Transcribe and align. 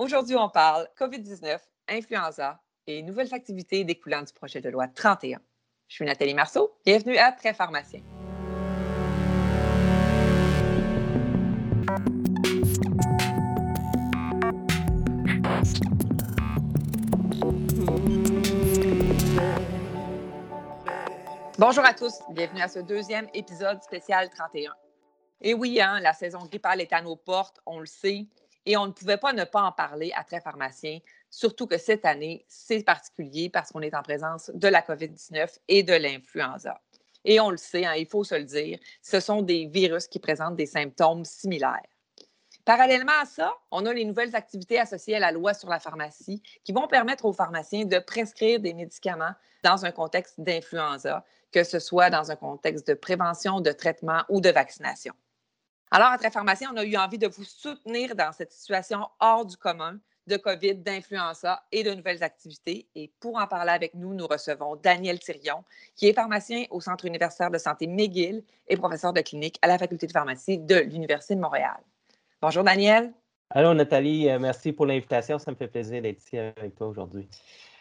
Aujourd'hui, 0.00 0.34
on 0.34 0.48
parle 0.48 0.88
COVID-19, 0.98 1.58
influenza 1.86 2.58
et 2.86 3.02
nouvelles 3.02 3.34
activités 3.34 3.84
découlant 3.84 4.22
du 4.22 4.32
projet 4.32 4.62
de 4.62 4.70
loi 4.70 4.88
31. 4.88 5.38
Je 5.88 5.94
suis 5.94 6.06
Nathalie 6.06 6.32
Marceau. 6.32 6.74
Bienvenue 6.86 7.18
à 7.18 7.32
Très 7.32 7.52
Pharmacien. 7.52 8.00
Bonjour 21.58 21.84
à 21.84 21.92
tous, 21.92 22.14
bienvenue 22.30 22.62
à 22.62 22.68
ce 22.68 22.78
deuxième 22.78 23.28
épisode 23.34 23.82
spécial 23.82 24.30
31. 24.30 24.72
Et 25.42 25.52
oui, 25.52 25.78
hein, 25.78 26.00
la 26.00 26.14
saison 26.14 26.46
grippale 26.46 26.80
est 26.80 26.94
à 26.94 27.02
nos 27.02 27.16
portes, 27.16 27.60
on 27.66 27.80
le 27.80 27.86
sait, 27.86 28.28
et 28.66 28.76
on 28.76 28.86
ne 28.86 28.92
pouvait 28.92 29.16
pas 29.16 29.32
ne 29.32 29.44
pas 29.44 29.62
en 29.62 29.72
parler 29.72 30.12
à 30.14 30.24
Très 30.24 30.40
Pharmacien, 30.40 30.98
surtout 31.30 31.66
que 31.66 31.78
cette 31.78 32.04
année, 32.04 32.44
c'est 32.48 32.82
particulier 32.82 33.48
parce 33.48 33.70
qu'on 33.70 33.82
est 33.82 33.94
en 33.94 34.02
présence 34.02 34.50
de 34.54 34.68
la 34.68 34.82
COVID-19 34.82 35.58
et 35.68 35.82
de 35.82 35.94
l'influenza. 35.94 36.80
Et 37.24 37.40
on 37.40 37.50
le 37.50 37.56
sait, 37.56 37.84
hein, 37.84 37.94
il 37.94 38.06
faut 38.06 38.24
se 38.24 38.34
le 38.34 38.44
dire, 38.44 38.78
ce 39.02 39.20
sont 39.20 39.42
des 39.42 39.66
virus 39.66 40.06
qui 40.06 40.18
présentent 40.18 40.56
des 40.56 40.66
symptômes 40.66 41.24
similaires. 41.24 41.80
Parallèlement 42.64 43.20
à 43.20 43.24
ça, 43.24 43.54
on 43.70 43.86
a 43.86 43.92
les 43.92 44.04
nouvelles 44.04 44.36
activités 44.36 44.78
associées 44.78 45.16
à 45.16 45.18
la 45.18 45.32
loi 45.32 45.54
sur 45.54 45.68
la 45.68 45.80
pharmacie 45.80 46.42
qui 46.62 46.72
vont 46.72 46.86
permettre 46.86 47.24
aux 47.24 47.32
pharmaciens 47.32 47.84
de 47.84 47.98
prescrire 47.98 48.60
des 48.60 48.74
médicaments 48.74 49.32
dans 49.64 49.84
un 49.84 49.90
contexte 49.90 50.40
d'influenza, 50.40 51.24
que 51.52 51.64
ce 51.64 51.78
soit 51.78 52.10
dans 52.10 52.30
un 52.30 52.36
contexte 52.36 52.86
de 52.86 52.94
prévention, 52.94 53.60
de 53.60 53.72
traitement 53.72 54.22
ou 54.28 54.40
de 54.40 54.50
vaccination. 54.50 55.14
Alors, 55.92 56.08
à 56.08 56.18
Très 56.18 56.30
Pharmacien, 56.30 56.70
on 56.72 56.76
a 56.76 56.84
eu 56.84 56.96
envie 56.96 57.18
de 57.18 57.26
vous 57.26 57.42
soutenir 57.42 58.14
dans 58.14 58.30
cette 58.30 58.52
situation 58.52 59.08
hors 59.18 59.44
du 59.44 59.56
commun 59.56 59.98
de 60.28 60.36
COVID, 60.36 60.76
d'influenza 60.76 61.64
et 61.72 61.82
de 61.82 61.92
nouvelles 61.92 62.22
activités. 62.22 62.86
Et 62.94 63.10
pour 63.18 63.36
en 63.36 63.48
parler 63.48 63.72
avec 63.72 63.94
nous, 63.94 64.14
nous 64.14 64.28
recevons 64.28 64.76
Daniel 64.76 65.18
Thirion, 65.18 65.64
qui 65.96 66.06
est 66.06 66.12
pharmacien 66.12 66.66
au 66.70 66.80
Centre 66.80 67.06
universitaire 67.06 67.50
de 67.50 67.58
santé 67.58 67.88
McGill 67.88 68.44
et 68.68 68.76
professeur 68.76 69.12
de 69.12 69.20
clinique 69.20 69.58
à 69.62 69.66
la 69.66 69.78
Faculté 69.78 70.06
de 70.06 70.12
pharmacie 70.12 70.58
de 70.58 70.76
l'Université 70.76 71.34
de 71.34 71.40
Montréal. 71.40 71.80
Bonjour, 72.40 72.62
Daniel. 72.62 73.12
Allô, 73.50 73.74
Nathalie. 73.74 74.28
Euh, 74.28 74.38
merci 74.38 74.72
pour 74.72 74.86
l'invitation. 74.86 75.40
Ça 75.40 75.50
me 75.50 75.56
fait 75.56 75.66
plaisir 75.66 76.00
d'être 76.00 76.18
ici 76.18 76.38
avec 76.38 76.76
toi 76.76 76.86
aujourd'hui. 76.86 77.28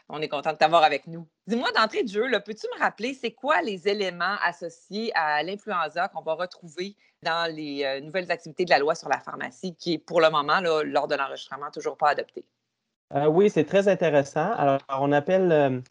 On 0.10 0.22
est 0.22 0.28
content 0.28 0.54
de 0.54 0.58
t'avoir 0.58 0.84
avec 0.84 1.06
nous. 1.06 1.28
Dis-moi 1.46 1.72
d'entrée 1.72 2.04
de 2.04 2.10
jeu, 2.10 2.24
peux-tu 2.44 2.66
me 2.76 2.80
rappeler 2.80 3.14
c'est 3.14 3.32
quoi 3.32 3.62
les 3.62 3.88
éléments 3.88 4.36
associés 4.44 5.12
à 5.14 5.44
l'influenza 5.44 6.08
qu'on 6.08 6.24
va 6.24 6.34
retrouver 6.34 6.96
dans 7.22 7.54
les 7.54 7.84
euh, 7.84 8.02
nouvelles 8.02 8.32
activités 8.32 8.66
de 8.66 8.72
la 8.72 8.80
loi 8.80 8.96
sur 8.96 9.08
la 9.08 9.20
pharmacie, 9.20 9.76
qui 9.76 9.94
est 9.94 9.98
pour 10.00 10.20
le 10.20 10.32
moment, 10.32 10.62
lors 10.62 11.08
de 11.08 11.16
l'enregistrement, 11.16 11.70
toujours 11.72 11.96
pas 11.96 12.10
adopté? 12.10 12.44
Euh, 13.14 13.28
oui, 13.28 13.52
c'est 13.52 13.66
très 13.66 13.88
intéressant. 13.88 14.52
Alors, 14.54 14.82
on 14.90 15.12
appelle 15.12 15.84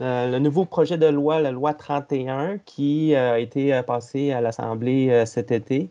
le 0.00 0.38
nouveau 0.38 0.64
projet 0.64 0.96
de 0.96 1.06
loi, 1.06 1.40
la 1.40 1.50
loi 1.50 1.74
31, 1.74 2.58
qui 2.58 3.16
a 3.16 3.38
été 3.38 3.82
passé 3.82 4.32
à 4.32 4.40
l'Assemblée 4.40 5.24
cet 5.26 5.50
été. 5.50 5.90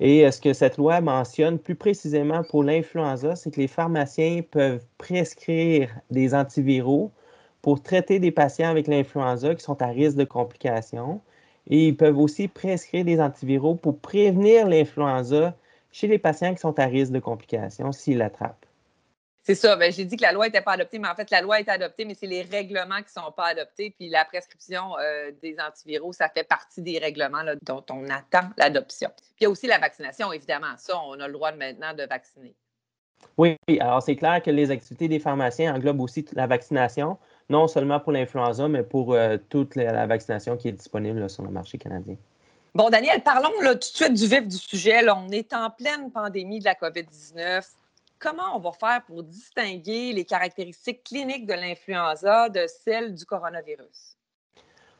Et 0.00 0.30
ce 0.30 0.40
que 0.40 0.52
cette 0.52 0.76
loi 0.76 1.00
mentionne 1.00 1.58
plus 1.58 1.74
précisément 1.74 2.44
pour 2.44 2.62
l'influenza, 2.62 3.34
c'est 3.36 3.50
que 3.50 3.60
les 3.60 3.66
pharmaciens 3.68 4.42
peuvent 4.48 4.84
prescrire 4.96 5.90
des 6.10 6.34
antiviraux 6.34 7.10
pour 7.62 7.82
traiter 7.82 8.20
des 8.20 8.30
patients 8.30 8.68
avec 8.70 8.86
l'influenza 8.86 9.54
qui 9.54 9.62
sont 9.64 9.82
à 9.82 9.88
risque 9.88 10.16
de 10.16 10.24
complications. 10.24 11.20
Et 11.66 11.88
ils 11.88 11.96
peuvent 11.96 12.18
aussi 12.18 12.48
prescrire 12.48 13.04
des 13.04 13.20
antiviraux 13.20 13.74
pour 13.74 13.98
prévenir 13.98 14.68
l'influenza 14.68 15.56
chez 15.92 16.06
les 16.06 16.18
patients 16.18 16.54
qui 16.54 16.60
sont 16.60 16.78
à 16.78 16.86
risque 16.86 17.12
de 17.12 17.18
complications 17.20 17.92
s'ils 17.92 18.18
l'attrapent. 18.18 18.67
C'est 19.48 19.54
ça. 19.54 19.76
Ben, 19.76 19.90
j'ai 19.90 20.04
dit 20.04 20.18
que 20.18 20.22
la 20.22 20.32
loi 20.32 20.44
n'était 20.44 20.60
pas 20.60 20.72
adoptée, 20.72 20.98
mais 20.98 21.08
en 21.08 21.14
fait, 21.14 21.30
la 21.30 21.40
loi 21.40 21.58
est 21.58 21.70
adoptée, 21.70 22.04
mais 22.04 22.12
c'est 22.12 22.26
les 22.26 22.42
règlements 22.42 22.98
qui 22.98 23.16
ne 23.16 23.22
sont 23.22 23.32
pas 23.32 23.46
adoptés. 23.46 23.94
Puis 23.98 24.10
la 24.10 24.26
prescription 24.26 24.98
euh, 24.98 25.30
des 25.42 25.56
antiviraux, 25.58 26.12
ça 26.12 26.28
fait 26.28 26.44
partie 26.44 26.82
des 26.82 26.98
règlements 26.98 27.42
dont 27.62 27.82
on 27.90 28.04
attend 28.10 28.50
l'adoption. 28.58 29.08
Puis 29.16 29.36
il 29.40 29.44
y 29.44 29.46
a 29.46 29.50
aussi 29.50 29.66
la 29.66 29.78
vaccination, 29.78 30.34
évidemment. 30.34 30.74
Ça, 30.76 31.00
on 31.02 31.18
a 31.18 31.26
le 31.26 31.32
droit 31.32 31.52
maintenant 31.52 31.94
de 31.94 32.02
vacciner. 32.02 32.54
Oui, 33.38 33.56
alors 33.80 34.02
c'est 34.02 34.16
clair 34.16 34.42
que 34.42 34.50
les 34.50 34.70
activités 34.70 35.08
des 35.08 35.18
pharmaciens 35.18 35.74
englobent 35.74 36.02
aussi 36.02 36.26
la 36.34 36.46
vaccination, 36.46 37.16
non 37.48 37.68
seulement 37.68 38.00
pour 38.00 38.12
l'influenza, 38.12 38.68
mais 38.68 38.82
pour 38.82 39.14
euh, 39.14 39.38
toute 39.48 39.76
la, 39.76 40.06
vaccination 40.06 40.58
qui 40.58 40.68
est 40.68 40.72
disponible 40.72 41.30
sur 41.30 41.42
le 41.42 41.50
marché 41.50 41.78
canadien. 41.78 42.16
Bon, 42.74 42.90
Daniel, 42.90 43.22
parlons 43.22 43.48
tout 43.62 43.74
de 43.74 43.82
suite 43.82 44.12
du 44.12 44.26
vif 44.26 44.46
du 44.46 44.58
sujet. 44.58 45.08
on 45.08 45.30
est 45.30 45.54
en 45.54 45.70
pleine 45.70 46.10
pandémie 46.12 46.58
de 46.58 46.66
la 46.66 46.74
COVID-19 46.74 47.64
comment 48.18 48.56
on 48.56 48.58
va 48.58 48.72
faire 48.72 49.02
pour 49.06 49.22
distinguer 49.22 50.12
les 50.12 50.24
caractéristiques 50.24 51.04
cliniques 51.04 51.46
de 51.46 51.54
l'influenza 51.54 52.48
de 52.48 52.66
celles 52.66 53.14
du 53.14 53.24
coronavirus? 53.24 54.16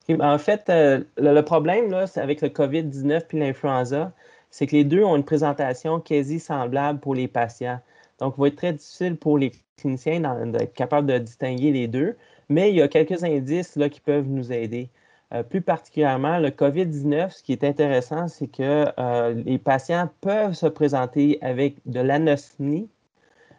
Ben, 0.09 0.21
en 0.23 0.39
fait, 0.39 0.65
euh, 0.71 1.05
le, 1.19 1.41
problème 1.43 1.91
là, 1.91 2.07
avec 2.17 2.41
le 2.41 2.49
COVID-19 2.49 3.25
et 3.31 3.39
l'influenza, 3.39 4.13
c'est 4.51 4.67
que 4.67 4.75
les 4.75 4.85
deux 4.85 5.05
ont 5.05 5.17
une 5.17 5.25
présentation 5.25 6.01
quasi 6.01 6.41
semblable 6.41 7.01
pour 7.01 7.15
les 7.15 7.29
patients. 7.29 7.81
Donc, 8.19 8.35
il 8.39 8.41
va 8.41 8.49
être 8.49 8.57
très 8.57 8.73
difficile 8.73 9.17
pour 9.17 9.37
les 9.37 9.53
cliniciens 9.77 10.21
d'être 10.47 10.73
capables 10.73 11.07
de 11.07 11.19
distinguer 11.19 11.73
les 11.73 11.89
deux, 11.89 12.17
mais 12.49 12.71
il 12.71 12.77
y 12.77 12.83
a 12.83 12.89
quelques 12.89 13.23
indices 13.23 13.77
là, 13.77 13.89
qui 13.91 14.01
peuvent 14.01 14.27
nous 14.27 14.51
aider. 14.51 14.89
Euh, 15.35 15.43
plus 15.43 15.61
particulièrement, 15.61 16.39
le 16.39 16.49
COVID-19, 16.49 17.31
ce 17.31 17.43
qui 17.43 17.53
est 17.53 17.63
intéressant, 17.63 18.29
c'est 18.29 18.47
que 18.49 18.87
euh, 18.99 19.35
les 19.45 19.59
patients 19.59 20.09
peuvent 20.23 20.55
se 20.55 20.67
présenter 20.67 21.39
avec 21.43 21.77
de 21.85 22.01
l'anosmie, 22.01 22.89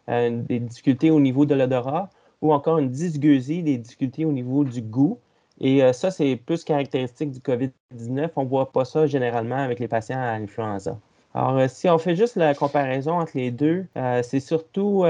euh, 0.10 0.42
des 0.42 0.60
difficultés 0.60 1.12
au 1.12 1.20
niveau 1.20 1.46
de 1.46 1.54
l'odorat 1.54 2.10
ou 2.42 2.54
encore 2.54 2.80
une 2.80 2.90
dysgeusie, 2.90 3.62
des 3.62 3.78
difficultés 3.78 4.26
au 4.26 4.32
niveau 4.32 4.64
du 4.64 4.82
goût. 4.82 5.20
Et 5.60 5.84
euh, 5.84 5.94
ça, 5.94 6.10
c'est 6.10 6.36
plus 6.36 6.64
caractéristique 6.64 7.32
du 7.32 7.40
COVID-19. 7.40 8.30
On 8.36 8.44
ne 8.44 8.50
voit 8.50 8.72
pas 8.72 8.86
ça 8.86 9.06
généralement 9.06 9.58
avec 9.58 9.80
les 9.80 9.88
patients 9.88 10.20
à 10.20 10.40
l'influenza. 10.40 10.98
Alors, 11.36 11.58
euh, 11.58 11.68
si 11.68 11.88
on 11.90 12.00
fait 12.00 12.16
juste 12.16 12.38
la 12.38 12.56
comparaison 12.56 13.20
entre 13.20 13.34
les 13.36 13.52
deux, 13.52 13.86
c'est 14.24 14.40
surtout 14.40 15.04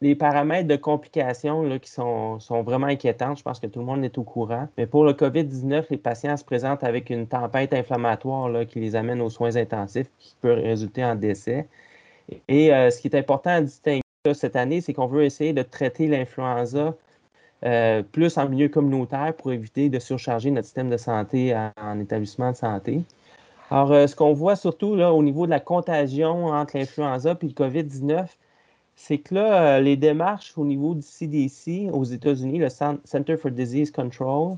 les 0.00 0.16
paramètres 0.16 0.66
de 0.66 0.74
complications 0.74 1.78
qui 1.78 1.88
sont, 1.88 2.40
sont, 2.40 2.62
vraiment 2.62 2.88
inquiétants. 2.88 3.36
Je 3.36 3.42
pense 3.44 3.60
que 3.60 3.68
tout 3.68 3.78
le 3.78 3.84
monde 3.84 4.04
est 4.04 4.18
au 4.18 4.24
courant. 4.24 4.66
Mais 4.76 4.86
pour 4.86 5.04
le 5.04 5.12
COVID-19, 5.12 5.84
les 5.90 5.98
patients 5.98 6.36
se 6.36 6.44
présentent 6.44 6.82
avec 6.82 7.10
une 7.10 7.28
tempête 7.28 7.72
inflammatoire 7.74 8.48
là, 8.48 8.64
qui 8.64 8.80
les 8.80 8.96
amène 8.96 9.20
aux 9.20 9.30
soins 9.30 9.54
intensifs, 9.54 10.08
qui 10.18 10.34
peut 10.40 10.54
résulter 10.54 11.04
en 11.04 11.14
décès. 11.14 11.68
Et 12.48 12.68
ce 12.70 13.00
qui 13.00 13.06
est 13.06 13.16
important 13.16 13.50
à 13.50 13.60
distinguer, 13.60 14.02
cette 14.34 14.54
année, 14.54 14.80
c'est 14.80 14.94
qu'on 14.94 15.08
veut 15.08 15.24
essayer 15.24 15.52
de 15.52 15.62
traiter 15.62 16.06
l'influenza 16.06 16.94
euh, 17.64 18.02
plus 18.04 18.38
en 18.38 18.48
milieu 18.48 18.68
communautaire 18.68 19.34
pour 19.36 19.50
éviter 19.50 19.88
de 19.88 19.98
surcharger 19.98 20.52
notre 20.52 20.66
système 20.66 20.90
de 20.90 20.96
santé 20.96 21.56
en, 21.76 21.98
établissement 21.98 22.52
de 22.52 22.56
santé. 22.56 23.02
Alors, 23.68 23.90
euh, 23.90 24.06
ce 24.06 24.14
qu'on 24.14 24.32
voit 24.32 24.54
surtout 24.54 24.94
là, 24.94 25.12
au 25.12 25.24
niveau 25.24 25.46
de 25.46 25.50
la 25.50 25.58
contagion 25.58 26.46
entre 26.46 26.78
l'influenza 26.78 27.32
et 27.32 27.46
le 27.46 27.52
COVID-19, 27.52 28.28
c'est 28.94 29.18
que 29.18 29.34
là, 29.34 29.78
euh, 29.78 29.80
les 29.80 29.96
démarches 29.96 30.56
au 30.56 30.64
niveau 30.64 30.94
du 30.94 31.02
CDC 31.02 31.90
aux 31.92 32.04
États-Unis, 32.04 32.60
le 32.60 32.68
Center 32.68 33.36
for 33.36 33.50
Disease 33.50 33.90
Control, 33.90 34.56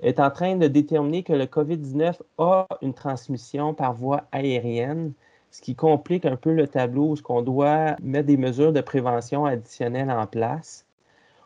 est 0.00 0.20
en 0.20 0.30
train 0.30 0.56
de 0.56 0.68
déterminer 0.68 1.22
que 1.22 1.32
le 1.32 1.46
COVID-19 1.46 2.16
a 2.36 2.66
une 2.82 2.92
transmission 2.92 3.72
par 3.72 3.94
voie 3.94 4.24
aérienne 4.30 5.14
ce 5.56 5.62
qui 5.62 5.74
complique 5.74 6.26
un 6.26 6.36
peu 6.36 6.52
le 6.52 6.66
tableau, 6.68 7.12
où 7.12 7.16
qu'on 7.22 7.40
doit 7.40 7.96
mettre 8.02 8.26
des 8.26 8.36
mesures 8.36 8.74
de 8.74 8.82
prévention 8.82 9.46
additionnelles 9.46 10.10
en 10.10 10.26
place. 10.26 10.84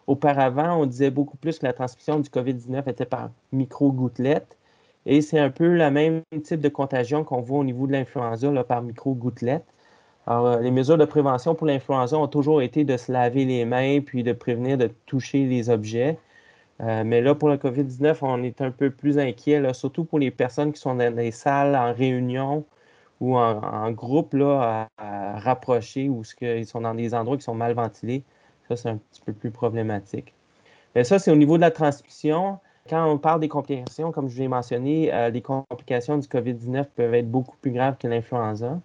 Auparavant, 0.08 0.80
on 0.80 0.86
disait 0.86 1.12
beaucoup 1.12 1.36
plus 1.36 1.60
que 1.60 1.66
la 1.66 1.72
transmission 1.72 2.18
du 2.18 2.28
COVID-19 2.28 2.90
était 2.90 3.04
par 3.04 3.30
micro-gouttelettes. 3.52 4.58
Et 5.06 5.22
c'est 5.22 5.38
un 5.38 5.50
peu 5.50 5.76
le 5.76 5.90
même 5.92 6.22
type 6.42 6.60
de 6.60 6.68
contagion 6.68 7.22
qu'on 7.22 7.40
voit 7.40 7.60
au 7.60 7.64
niveau 7.64 7.86
de 7.86 7.92
l'influenza 7.92 8.50
par 8.64 8.82
micro-gouttelettes. 8.82 9.64
Alors, 10.26 10.46
euh, 10.46 10.60
les 10.60 10.72
mesures 10.72 10.98
de 10.98 11.04
prévention 11.04 11.54
pour 11.54 11.68
l'influenza 11.68 12.18
ont 12.18 12.26
toujours 12.26 12.62
été 12.62 12.82
de 12.82 12.96
se 12.96 13.12
laver 13.12 13.44
les 13.44 13.64
mains 13.64 14.00
puis 14.00 14.24
de 14.24 14.32
prévenir 14.32 14.76
de 14.76 14.90
toucher 15.06 15.46
les 15.46 15.70
objets. 15.70 16.18
Euh, 16.80 17.04
mais 17.04 17.20
là, 17.20 17.36
pour 17.36 17.48
le 17.48 17.58
COVID-19, 17.58 18.18
on 18.22 18.42
est 18.42 18.60
un 18.60 18.72
peu 18.72 18.90
plus 18.90 19.20
inquiet, 19.20 19.72
surtout 19.72 20.02
pour 20.02 20.18
les 20.18 20.32
personnes 20.32 20.72
qui 20.72 20.80
sont 20.80 20.96
dans 20.96 21.14
des 21.14 21.30
salles 21.30 21.76
en 21.76 21.92
réunion 21.92 22.64
ou 23.20 23.36
en, 23.36 23.90
groupe 23.92 24.34
là, 24.34 24.88
à, 24.98 25.38
rapprocher 25.38 26.08
ou 26.08 26.24
ce 26.24 26.34
ils 26.40 26.66
sont 26.66 26.80
dans 26.80 26.94
des 26.94 27.14
endroits 27.14 27.36
qui 27.36 27.42
sont 27.42 27.54
mal 27.54 27.74
ventilés. 27.74 28.24
Ça, 28.68 28.76
c'est 28.76 28.88
un 28.88 28.96
petit 28.96 29.20
peu 29.20 29.32
plus 29.32 29.50
problématique. 29.50 30.32
Mais 30.94 31.04
ça, 31.04 31.18
c'est 31.18 31.30
au 31.30 31.36
niveau 31.36 31.56
de 31.56 31.62
la 31.62 31.70
transmission. 31.70 32.58
Quand 32.88 33.06
on 33.06 33.18
parle 33.18 33.40
des 33.40 33.48
complications, 33.48 34.10
comme 34.10 34.28
je 34.28 34.38
l'ai 34.38 34.48
mentionné, 34.48 35.12
euh, 35.12 35.28
les 35.30 35.42
complications 35.42 36.18
du 36.18 36.26
COVID-19 36.26 36.86
peuvent 36.96 37.14
être 37.14 37.30
beaucoup 37.30 37.56
plus 37.60 37.70
graves 37.70 37.96
que 37.98 38.08
l'influenza. 38.08 38.80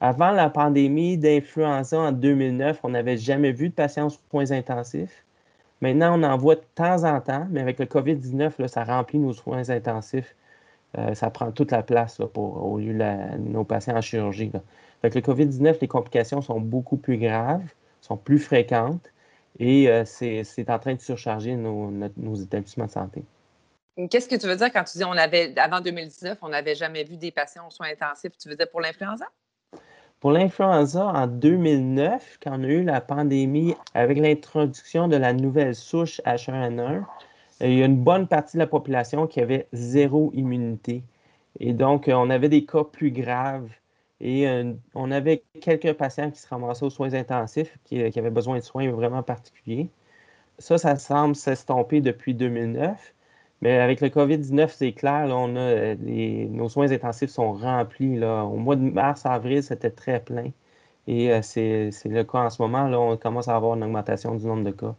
Avant 0.00 0.30
la 0.30 0.50
pandémie 0.50 1.16
d'influenza 1.16 1.98
en 1.98 2.12
2009, 2.12 2.80
on 2.82 2.90
n'avait 2.90 3.18
jamais 3.18 3.52
vu 3.52 3.68
de 3.68 3.74
patients 3.74 4.08
aux 4.08 4.16
soins 4.30 4.50
intensifs. 4.50 5.24
Maintenant, 5.80 6.18
on 6.18 6.22
en 6.22 6.36
voit 6.36 6.56
de 6.56 6.64
temps 6.74 7.04
en 7.04 7.20
temps, 7.20 7.46
mais 7.50 7.60
avec 7.60 7.78
le 7.78 7.86
COVID-19, 7.86 8.66
ça 8.66 8.84
remplit 8.84 9.18
nos 9.18 9.32
soins 9.32 9.68
intensifs 9.70 10.34
euh, 10.98 11.14
ça 11.14 11.30
prend 11.30 11.52
toute 11.52 11.70
la 11.72 11.82
place 11.82 12.20
pour, 12.34 12.64
au 12.64 12.78
lieu 12.78 12.92
de 12.92 13.38
nos 13.38 13.64
patients 13.64 13.96
en 13.96 14.00
chirurgie. 14.00 14.50
Avec 15.02 15.14
le 15.14 15.20
COVID-19, 15.20 15.78
les 15.80 15.88
complications 15.88 16.42
sont 16.42 16.60
beaucoup 16.60 16.96
plus 16.96 17.18
graves. 17.18 17.62
sont 18.00 18.16
plus 18.16 18.38
fréquentes 18.38 19.12
et 19.58 19.90
c'est 20.04 20.70
en 20.70 20.78
train 20.78 20.94
de 20.94 21.00
surcharger 21.00 21.56
nos, 21.56 21.90
nos 21.90 22.34
établissements 22.34 22.86
de 22.86 22.90
santé. 22.90 23.24
Qu'est-ce 24.08 24.28
que 24.28 24.36
tu 24.36 24.46
veux 24.46 24.56
dire 24.56 24.72
quand 24.72 24.84
tu 24.84 24.98
dis 24.98 25.04
on 25.04 25.12
avait, 25.12 25.52
avant 25.58 25.80
2019, 25.80 26.38
on 26.42 26.48
n'avait 26.48 26.74
jamais 26.74 27.04
vu 27.04 27.16
des 27.16 27.30
patients 27.30 27.66
aux 27.66 27.70
soins 27.70 27.88
intensifs? 27.88 28.36
Tu 28.38 28.48
veux 28.48 28.56
dire 28.56 28.70
pour 28.70 28.80
l'influenza? 28.80 29.26
Pour 30.20 30.32
l'influenza, 30.32 31.06
en 31.06 31.26
2009, 31.26 32.38
quand 32.42 32.58
on 32.58 32.64
a 32.64 32.66
eu 32.66 32.84
la 32.84 33.00
pandémie 33.00 33.74
avec 33.94 34.18
l'introduction 34.18 35.08
de 35.08 35.16
la 35.16 35.32
nouvelle 35.32 35.74
souche 35.74 36.20
H1N1, 36.26 37.04
il 37.60 37.74
y 37.78 37.82
a 37.82 37.86
une 37.86 38.02
bonne 38.02 38.26
partie 38.28 38.56
de 38.56 38.60
la 38.60 38.66
population 38.66 39.26
qui 39.26 39.40
avait 39.40 39.68
zéro 39.72 40.30
immunité. 40.34 41.02
Et 41.60 41.72
donc, 41.72 42.08
on 42.12 42.30
avait 42.30 42.48
des 42.48 42.64
cas 42.64 42.84
plus 42.84 43.10
graves. 43.10 43.70
Et 44.20 44.48
euh, 44.48 44.74
on 44.94 45.10
avait 45.10 45.44
quelques 45.60 45.94
patients 45.94 46.30
qui 46.30 46.40
se 46.40 46.48
ramassaient 46.48 46.84
aux 46.84 46.90
soins 46.90 47.14
intensifs, 47.14 47.78
qui, 47.84 48.10
qui 48.10 48.18
avaient 48.18 48.30
besoin 48.30 48.56
de 48.58 48.62
soins 48.62 48.90
vraiment 48.90 49.22
particuliers. 49.22 49.88
Ça, 50.58 50.78
ça 50.78 50.96
semble 50.96 51.36
s'estomper 51.36 52.00
depuis 52.00 52.34
2009. 52.34 53.14
Mais 53.62 53.78
avec 53.78 54.00
le 54.00 54.08
COVID-19, 54.08 54.68
c'est 54.70 54.92
clair, 54.92 55.26
on 55.30 55.56
a 55.56 55.60
euh, 55.60 55.96
nos 56.48 56.68
soins 56.68 56.90
intensifs 56.92 57.30
sont 57.30 57.52
remplis. 57.52 58.22
Au 58.24 58.56
mois 58.56 58.76
de 58.76 58.82
mars, 58.82 59.26
avril, 59.26 59.62
c'était 59.62 59.90
très 59.90 60.20
plein. 60.20 60.50
Et 61.06 61.32
euh, 61.32 61.42
c'est 61.42 61.90
le 62.06 62.24
cas 62.24 62.38
en 62.40 62.50
ce 62.50 62.62
moment. 62.62 62.88
Là, 62.88 63.00
on 63.00 63.16
commence 63.16 63.48
à 63.48 63.56
avoir 63.56 63.76
une 63.76 63.84
augmentation 63.84 64.34
du 64.36 64.46
nombre 64.46 64.64
de 64.64 64.70
cas 64.70 64.94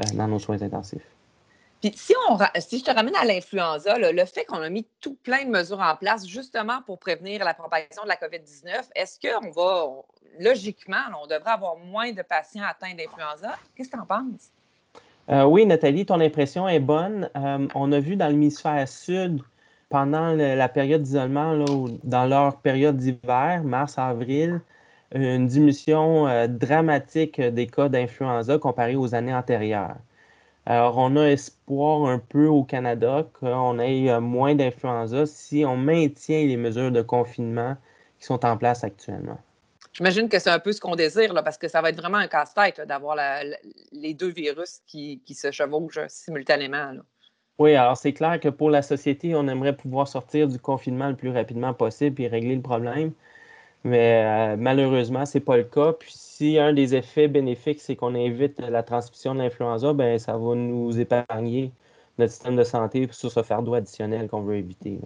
euh, 0.00 0.04
dans 0.14 0.28
nos 0.28 0.38
soins 0.38 0.62
intensifs. 0.62 1.15
Puis 1.80 1.92
si, 1.94 2.14
on, 2.28 2.38
si 2.58 2.78
je 2.78 2.84
te 2.84 2.90
ramène 2.90 3.16
à 3.16 3.24
l'influenza, 3.24 3.98
le 3.98 4.24
fait 4.24 4.44
qu'on 4.44 4.62
a 4.62 4.70
mis 4.70 4.86
tout 5.00 5.16
plein 5.22 5.44
de 5.44 5.50
mesures 5.50 5.80
en 5.80 5.94
place 5.94 6.26
justement 6.26 6.80
pour 6.86 6.98
prévenir 6.98 7.44
la 7.44 7.54
propagation 7.54 8.02
de 8.02 8.08
la 8.08 8.16
COVID-19, 8.16 8.88
est-ce 8.94 9.20
qu'on 9.20 9.50
va, 9.50 9.86
logiquement, 10.40 10.96
on 11.22 11.26
devrait 11.26 11.52
avoir 11.52 11.76
moins 11.76 12.12
de 12.12 12.22
patients 12.22 12.64
atteints 12.64 12.94
d'influenza? 12.94 13.56
Qu'est-ce 13.74 13.90
que 13.90 13.96
tu 13.96 14.00
en 14.00 14.06
penses? 14.06 14.50
Euh, 15.28 15.44
oui, 15.44 15.66
Nathalie, 15.66 16.06
ton 16.06 16.20
impression 16.20 16.68
est 16.68 16.80
bonne. 16.80 17.28
Euh, 17.36 17.66
on 17.74 17.92
a 17.92 18.00
vu 18.00 18.16
dans 18.16 18.28
l'hémisphère 18.28 18.88
sud, 18.88 19.42
pendant 19.88 20.32
la 20.32 20.68
période 20.68 21.02
d'isolement, 21.02 21.64
dans 22.02 22.26
leur 22.26 22.56
période 22.56 22.96
d'hiver, 22.96 23.62
mars-avril, 23.64 24.60
une 25.14 25.46
diminution 25.46 26.26
euh, 26.26 26.48
dramatique 26.48 27.40
des 27.40 27.66
cas 27.66 27.88
d'influenza 27.88 28.58
comparé 28.58 28.96
aux 28.96 29.14
années 29.14 29.34
antérieures. 29.34 29.96
Alors, 30.68 30.98
on 30.98 31.14
a 31.16 31.28
espoir 31.28 32.10
un 32.10 32.18
peu 32.18 32.46
au 32.46 32.64
Canada 32.64 33.24
qu'on 33.38 33.78
ait 33.78 34.18
moins 34.18 34.56
d'influenza 34.56 35.24
si 35.24 35.64
on 35.64 35.76
maintient 35.76 36.44
les 36.44 36.56
mesures 36.56 36.90
de 36.90 37.02
confinement 37.02 37.76
qui 38.18 38.26
sont 38.26 38.44
en 38.44 38.56
place 38.56 38.82
actuellement. 38.82 39.38
J'imagine 39.92 40.28
que 40.28 40.38
c'est 40.38 40.50
un 40.50 40.58
peu 40.58 40.72
ce 40.72 40.80
qu'on 40.80 40.96
désire, 40.96 41.32
là, 41.32 41.42
parce 41.42 41.56
que 41.56 41.68
ça 41.68 41.80
va 41.80 41.90
être 41.90 41.96
vraiment 41.96 42.18
un 42.18 42.26
casse-tête 42.26 42.82
d'avoir 42.86 43.16
les 43.92 44.12
deux 44.12 44.28
virus 44.28 44.80
qui, 44.86 45.22
se 45.34 45.50
chevauchent 45.52 46.06
simultanément. 46.08 46.94
Oui, 47.58 47.74
alors 47.74 47.96
c'est 47.96 48.12
clair 48.12 48.38
que 48.38 48.48
pour 48.48 48.68
la 48.68 48.82
société, 48.82 49.34
on 49.34 49.48
aimerait 49.48 49.74
pouvoir 49.74 50.08
sortir 50.08 50.48
du 50.48 50.58
confinement 50.58 51.08
le 51.08 51.16
plus 51.16 51.30
rapidement 51.30 51.72
possible 51.72 52.20
et 52.20 52.28
régler 52.28 52.56
le 52.56 52.60
problème. 52.60 53.12
Mais 53.84 54.24
euh, 54.24 54.56
malheureusement, 54.56 55.26
ce 55.26 55.38
n'est 55.38 55.44
pas 55.44 55.56
le 55.56 55.64
cas. 55.64 55.92
Puis 55.92 56.12
si 56.14 56.58
un 56.58 56.72
des 56.72 56.94
effets 56.94 57.28
bénéfiques, 57.28 57.80
c'est 57.80 57.96
qu'on 57.96 58.14
évite 58.14 58.58
la 58.58 58.82
transmission 58.82 59.34
de 59.34 59.40
l'influenza, 59.40 59.92
ben 59.92 60.18
ça 60.18 60.36
va 60.36 60.54
nous 60.54 60.98
épargner 60.98 61.72
notre 62.18 62.32
système 62.32 62.56
de 62.56 62.64
santé 62.64 63.08
sur 63.12 63.30
ce 63.30 63.42
fardeau 63.42 63.74
additionnel 63.74 64.28
qu'on 64.28 64.42
veut 64.42 64.56
éviter. 64.56 64.98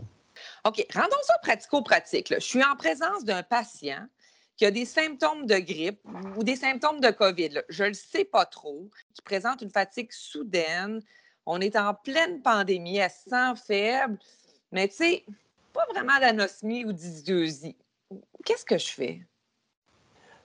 OK, 0.65 0.87
rendons 0.95 1.17
ça 1.23 1.35
pratico-pratique. 1.43 2.33
Je 2.33 2.41
suis 2.41 2.63
en 2.63 2.77
présence 2.77 3.25
d'un 3.25 3.43
patient 3.43 4.07
qui 4.57 4.67
a 4.67 4.71
des 4.71 4.85
symptômes 4.85 5.47
de 5.47 5.57
grippe 5.57 6.01
ou 6.37 6.45
des 6.45 6.57
symptômes 6.57 7.01
de 7.01 7.11
COVID, 7.11 7.63
je 7.71 7.85
ne 7.85 7.89
le 7.89 7.95
sais 7.95 8.27
pas 8.27 8.45
trop, 8.45 8.91
qui 9.15 9.23
présente 9.23 9.63
une 9.63 9.71
fatigue 9.71 10.13
soudaine. 10.13 11.01
On 11.47 11.63
est 11.63 11.77
en 11.77 11.95
pleine 11.95 12.43
pandémie, 12.43 12.99
elle 12.99 13.11
se 13.11 13.31
sent 13.31 13.63
faible, 13.67 14.19
mais 14.71 14.89
tu 14.89 14.97
sais, 14.97 15.25
pas 15.73 15.87
vraiment 15.95 16.19
d'anosmie 16.21 16.85
ou 16.85 16.93
dysbieusie. 16.93 17.77
Qu'est-ce 18.45 18.65
que 18.65 18.79
je 18.79 18.89
fais? 18.89 19.21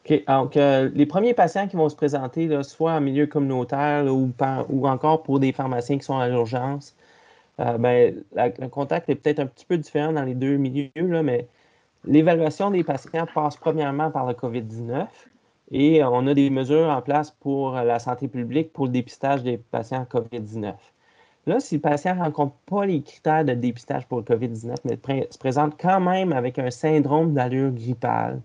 OK. 0.06 0.24
Donc, 0.28 0.58
euh, 0.58 0.90
les 0.94 1.06
premiers 1.06 1.34
patients 1.34 1.68
qui 1.68 1.76
vont 1.76 1.90
se 1.90 1.96
présenter, 1.96 2.50
soit 2.64 2.94
en 2.94 3.02
milieu 3.02 3.26
communautaire 3.26 4.06
ou, 4.06 4.32
encore 4.88 5.24
pour 5.24 5.40
des 5.40 5.52
pharmaciens 5.52 5.98
qui 5.98 6.06
sont 6.06 6.18
à 6.18 6.28
l'urgence, 6.28 6.96
euh, 7.60 7.78
ben, 7.78 8.24
le 8.36 8.68
contact 8.68 9.10
est 9.10 9.16
peut-être 9.16 9.40
un 9.40 9.48
petit 9.48 9.66
peu 9.66 9.78
différent 9.78 10.14
dans 10.14 10.24
les 10.24 10.36
deux 10.36 10.58
milieux, 10.58 10.92
mais 11.24 11.48
L'évaluation 12.08 12.70
des 12.70 12.84
patients 12.84 13.26
passe 13.34 13.58
premièrement 13.58 14.12
par 14.12 14.28
le 14.28 14.34
COVID-19 14.34 15.08
et 15.72 16.04
on 16.04 16.28
a 16.28 16.34
des 16.36 16.52
mesures 16.52 16.90
en 16.90 17.02
place 17.02 17.32
pour 17.32 17.72
la 17.72 17.98
santé 17.98 18.28
publique 18.28 18.72
pour 18.74 18.86
le 18.86 18.92
dépistage 18.92 19.42
des 19.42 19.58
patients 19.58 20.06
COVID-19. 20.12 20.76
Là, 21.48 21.60
si 21.60 21.76
le 21.76 21.82
patient 21.82 22.16
ne 22.16 22.22
rencontre 22.22 22.56
pas 22.66 22.86
les 22.86 23.02
critères 23.04 23.46
de 23.46 23.54
dépistage 23.54 24.08
pour 24.08 24.18
le 24.20 24.24
COVID-19, 24.24 24.76
mais 24.86 25.28
se 25.30 25.38
présente 25.38 25.80
quand 25.80 26.00
même 26.00 26.34
avec 26.34 26.58
un 26.58 26.72
syndrome 26.72 27.34
d'allure 27.34 27.72
grippale, 27.72 28.42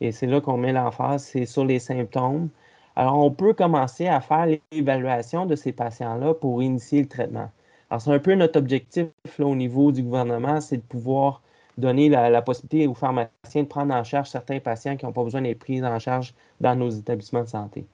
et 0.00 0.12
c'est 0.12 0.26
là 0.26 0.40
qu'on 0.40 0.56
met 0.56 0.72
l'emphase, 0.72 1.24
c'est 1.24 1.44
sur 1.46 1.64
les 1.64 1.78
symptômes. 1.78 2.48
Alors, 2.96 3.18
on 3.18 3.30
peut 3.30 3.52
commencer 3.52 4.06
à 4.06 4.20
faire 4.20 4.46
l'évaluation 4.72 5.46
de 5.46 5.56
ces 5.56 5.72
patients-là 5.72 6.34
pour 6.34 6.62
initier 6.62 7.02
le 7.02 7.08
traitement. 7.08 7.50
Alors, 7.90 8.00
c'est 8.00 8.12
un 8.12 8.18
peu 8.18 8.34
notre 8.34 8.58
objectif 8.58 9.08
là, 9.38 9.46
au 9.46 9.54
niveau 9.56 9.92
du 9.92 10.02
gouvernement, 10.02 10.60
c'est 10.60 10.78
de 10.78 10.82
pouvoir 10.82 11.42
donner 11.76 12.08
la, 12.08 12.42
possibilité 12.42 12.86
aux 12.86 12.94
pharmaciens 12.94 13.62
de 13.62 13.68
prendre 13.68 13.94
en 13.94 14.04
charge 14.04 14.30
certains 14.30 14.58
patients 14.58 14.96
qui 14.96 15.06
n'ont 15.06 15.12
pas 15.12 15.22
besoin 15.22 15.42
d'être 15.42 15.58
pris 15.60 15.84
en 15.84 15.98
charge 15.98 16.34
dans 16.60 16.74
nos 16.74 16.90
établissements 16.90 17.44
de 17.44 17.48
santé. 17.48 17.86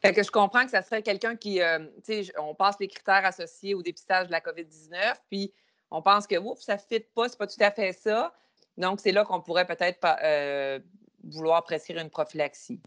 Fait 0.00 0.14
que 0.14 0.22
je 0.22 0.30
comprends 0.30 0.64
que 0.64 0.70
ça 0.70 0.82
serait 0.82 1.02
quelqu'un 1.02 1.36
qui, 1.36 1.60
euh, 1.60 1.78
tu 2.04 2.24
sais, 2.24 2.32
on 2.38 2.54
passe 2.54 2.76
les 2.80 2.88
critères 2.88 3.24
associés 3.24 3.74
au 3.74 3.82
dépistage 3.82 4.28
de 4.28 4.32
la 4.32 4.40
COVID-19, 4.40 4.96
puis 5.28 5.52
on 5.90 6.00
pense 6.00 6.26
que 6.26 6.36
ouf, 6.36 6.58
ça 6.60 6.74
ne 6.74 6.78
fit 6.78 7.04
pas, 7.14 7.28
c'est 7.28 7.38
pas 7.38 7.46
tout 7.46 7.60
à 7.60 7.70
fait 7.70 7.92
ça. 7.92 8.32
Donc, 8.78 9.00
c'est 9.00 9.12
là 9.12 9.24
qu'on 9.24 9.40
pourrait 9.42 9.66
peut-être 9.66 9.98
euh, 10.24 10.78
vouloir 11.24 11.62
prescrire 11.64 12.00
une 12.00 12.08
prophylaxie. 12.08 12.80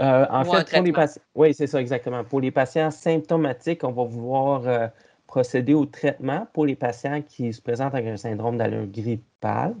Euh, 0.00 0.26
en 0.30 0.44
fait, 0.44 0.70
pour 0.70 0.82
les 0.82 0.92
patients, 0.92 1.20
oui, 1.34 1.52
c'est 1.52 1.66
ça 1.66 1.80
exactement. 1.80 2.24
Pour 2.24 2.40
les 2.40 2.50
patients 2.50 2.90
symptomatiques, 2.90 3.84
on 3.84 3.92
va 3.92 4.04
vouloir 4.04 4.90
procéder 5.26 5.74
au 5.74 5.84
traitement 5.84 6.46
pour 6.54 6.64
les 6.64 6.76
patients 6.76 7.20
qui 7.20 7.52
se 7.52 7.60
présentent 7.60 7.94
avec 7.94 8.06
un 8.06 8.16
syndrome 8.16 8.56
d'allure 8.56 8.86
grippale. 8.86 9.74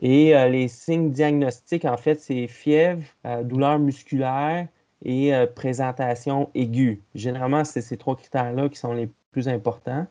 Et 0.00 0.32
les 0.48 0.68
signes 0.68 1.12
diagnostiques, 1.12 1.84
en 1.84 1.98
fait, 1.98 2.18
c'est 2.18 2.48
fièvre, 2.48 3.04
douleur 3.44 3.78
musculaire 3.78 4.66
et 5.04 5.34
euh, 5.34 5.46
présentation 5.46 6.50
aiguë. 6.54 7.02
Généralement, 7.14 7.64
c'est 7.64 7.80
ces 7.80 7.96
trois 7.96 8.16
critères-là 8.16 8.68
qui 8.68 8.76
sont 8.76 8.92
les 8.92 9.08
plus 9.32 9.48
importants. 9.48 10.06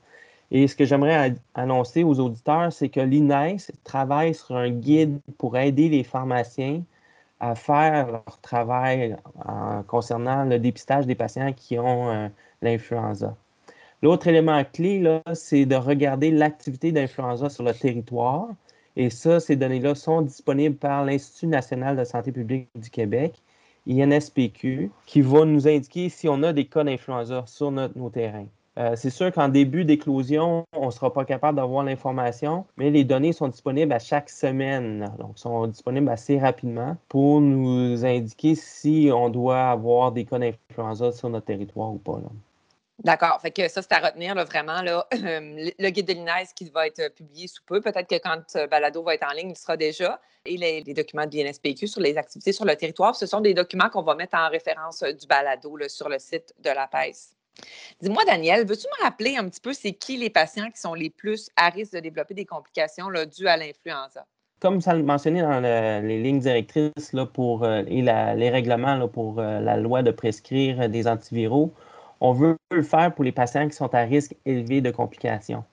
Et 0.51 0.67
ce 0.67 0.75
que 0.75 0.85
j'aimerais 0.85 1.35
annoncer 1.55 2.03
aux 2.03 2.19
auditeurs, 2.19 2.73
c'est 2.73 2.89
que 2.89 2.99
l'INES 2.99 3.57
travaille 3.83 4.33
sur 4.33 4.57
un 4.57 4.69
guide 4.69 5.19
pour 5.37 5.57
aider 5.57 5.87
les 5.89 6.03
pharmaciens 6.03 6.83
à 7.39 7.55
faire 7.55 8.11
leur 8.11 8.39
travail 8.41 9.15
concernant 9.87 10.43
le 10.43 10.59
dépistage 10.59 11.07
des 11.07 11.15
patients 11.15 11.53
qui 11.53 11.79
ont 11.79 12.29
l'influenza. 12.61 13.35
L'autre 14.01 14.27
élément 14.27 14.63
clé, 14.63 15.21
c'est 15.33 15.65
de 15.65 15.75
regarder 15.75 16.31
l'activité 16.31 16.91
d'influenza 16.91 17.49
sur 17.49 17.63
le 17.63 17.73
territoire. 17.73 18.49
Et 18.95 19.09
ça, 19.09 19.39
ces 19.39 19.55
données-là 19.55 19.95
sont 19.95 20.21
disponibles 20.21 20.75
par 20.75 21.05
l'Institut 21.05 21.47
national 21.47 21.95
de 21.95 22.03
santé 22.03 22.31
publique 22.31 22.67
du 22.75 22.89
Québec, 22.89 23.40
INSPQ, 23.89 24.91
qui 25.05 25.21
va 25.21 25.45
nous 25.45 25.67
indiquer 25.67 26.09
si 26.09 26.27
on 26.29 26.43
a 26.43 26.53
des 26.53 26.65
cas 26.65 26.83
d'influenza 26.83 27.43
sur 27.47 27.71
nos 27.71 28.09
terrains. 28.09 28.47
Euh, 28.77 28.95
c'est 28.95 29.09
sûr 29.09 29.31
qu'en 29.33 29.49
début 29.49 29.83
d'éclosion, 29.83 30.63
on 30.73 30.85
ne 30.85 30.91
sera 30.91 31.11
pas 31.11 31.25
capable 31.25 31.57
d'avoir 31.57 31.83
l'information, 31.83 32.65
mais 32.77 32.89
les 32.89 33.03
données 33.03 33.33
sont 33.33 33.49
disponibles 33.49 33.91
à 33.91 33.99
chaque 33.99 34.29
semaine, 34.29 35.11
donc 35.19 35.37
sont 35.37 35.67
disponibles 35.67 36.07
assez 36.09 36.39
rapidement 36.39 36.95
pour 37.09 37.41
nous 37.41 38.05
indiquer 38.05 38.55
si 38.55 39.09
on 39.13 39.29
doit 39.29 39.71
avoir 39.71 40.13
des 40.13 40.23
cas 40.23 40.39
d'influenza 40.39 41.11
sur 41.11 41.29
notre 41.29 41.47
territoire 41.47 41.91
ou 41.91 41.97
pas. 41.97 42.21
D'accord. 43.03 43.39
Fait 43.41 43.51
que 43.51 43.67
ça, 43.67 43.81
c'est 43.81 43.93
à 43.93 43.99
retenir 43.99 44.35
vraiment. 44.45 44.81
Là, 44.81 45.07
le 45.11 45.89
guide 45.89 46.07
de 46.07 46.13
l'INES 46.13 46.47
qui 46.55 46.69
va 46.69 46.85
être 46.85 47.13
publié 47.15 47.47
sous 47.47 47.63
peu. 47.65 47.81
Peut-être 47.81 48.07
que 48.07 48.21
quand 48.21 48.43
euh, 48.55 48.67
Balado 48.67 49.01
va 49.01 49.15
être 49.15 49.27
en 49.27 49.33
ligne, 49.33 49.49
il 49.49 49.57
sera 49.57 49.75
déjà. 49.75 50.21
Et 50.45 50.57
les, 50.57 50.93
documents 50.93 51.25
de 51.25 51.35
l'INSPQ 51.35 51.87
sur 51.87 52.01
les 52.01 52.17
activités 52.17 52.51
sur 52.51 52.65
le 52.65 52.75
territoire, 52.75 53.15
ce 53.15 53.25
sont 53.25 53.41
des 53.41 53.53
documents 53.53 53.89
qu'on 53.89 54.03
va 54.03 54.15
mettre 54.15 54.37
en 54.37 54.49
référence 54.49 55.01
euh, 55.01 55.13
du 55.13 55.25
Balado 55.25 55.77
sur 55.87 56.09
le 56.09 56.19
site 56.19 56.53
de 56.59 56.69
la 56.69 56.87
PES. 56.87 57.35
Dis-moi, 58.01 58.23
Daniel, 58.25 58.65
veux-tu 58.65 58.87
me 58.99 59.03
rappeler 59.03 59.35
un 59.35 59.49
petit 59.49 59.61
peu 59.61 59.73
c'est 59.73 59.93
qui 59.93 60.17
les 60.17 60.29
patients 60.29 60.69
qui 60.69 60.79
sont 60.79 60.93
les 60.93 61.09
plus 61.09 61.49
à 61.55 61.69
risque 61.69 61.93
de 61.93 61.99
développer 61.99 62.33
des 62.33 62.45
complications 62.45 63.09
là, 63.09 63.25
dues 63.25 63.47
à 63.47 63.57
l'influenza? 63.57 64.25
Comme 64.59 64.79
ça 64.79 64.93
le 64.93 65.01
mentionnait 65.01 65.41
dans 65.41 65.59
les 65.59 66.21
lignes 66.21 66.39
directrices 66.39 67.13
là, 67.13 67.25
pour, 67.25 67.63
euh, 67.63 67.81
et 67.87 68.03
les 68.03 68.49
règlements 68.51 69.07
pour 69.07 69.41
la 69.41 69.75
loi 69.75 70.03
de 70.03 70.11
prescrire 70.11 70.87
des 70.87 71.07
antiviraux, 71.07 71.73
on 72.21 72.33
veut 72.33 72.55
le 72.71 72.83
faire 72.83 73.13
pour 73.13 73.23
les 73.25 73.31
patients 73.31 73.67
qui 73.67 73.75
sont 73.75 73.93
à 73.93 74.01
risque 74.01 74.35
élevé 74.45 74.79
de 74.79 74.91
complications. 74.91 75.65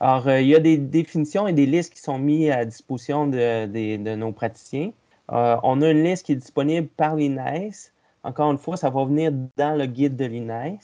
Alors, 0.00 0.26
euh, 0.28 0.40
il 0.40 0.48
y 0.48 0.54
a 0.54 0.60
des 0.60 0.78
définitions 0.78 1.46
et 1.46 1.52
des 1.52 1.66
listes 1.66 1.92
qui 1.92 2.00
sont 2.00 2.18
mises 2.18 2.50
à 2.50 2.64
disposition 2.64 3.26
de, 3.26 4.14
nos 4.14 4.32
praticiens. 4.32 4.92
Euh, 5.30 5.56
on 5.62 5.82
a 5.82 5.90
une 5.90 6.02
liste 6.02 6.24
qui 6.24 6.32
est 6.32 6.36
disponible 6.36 6.88
par 6.88 7.16
l'INES. 7.16 7.92
Encore 8.24 8.50
une 8.50 8.58
fois, 8.58 8.78
ça 8.78 8.88
va 8.88 9.04
venir 9.04 9.30
dans 9.56 9.76
le 9.76 9.84
guide 9.84 10.16
de 10.16 10.24
l'INES. 10.24 10.78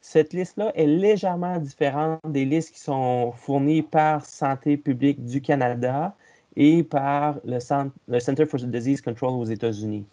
Cette 0.00 0.32
liste-là 0.32 0.72
est 0.74 0.86
légèrement 0.86 1.58
différente 1.58 2.20
des 2.26 2.46
listes 2.46 2.72
qui 2.72 2.80
sont 2.80 3.32
fournies 3.32 3.82
par 3.82 4.24
Santé 4.24 4.78
publique 4.78 5.22
du 5.24 5.42
Canada 5.42 6.14
et 6.56 6.82
par 6.82 7.36
le, 7.44 7.60
Center 7.60 8.46
for 8.46 8.60
Disease 8.60 9.02
Control 9.02 9.34
aux 9.34 9.44
États-Unis. 9.44 10.06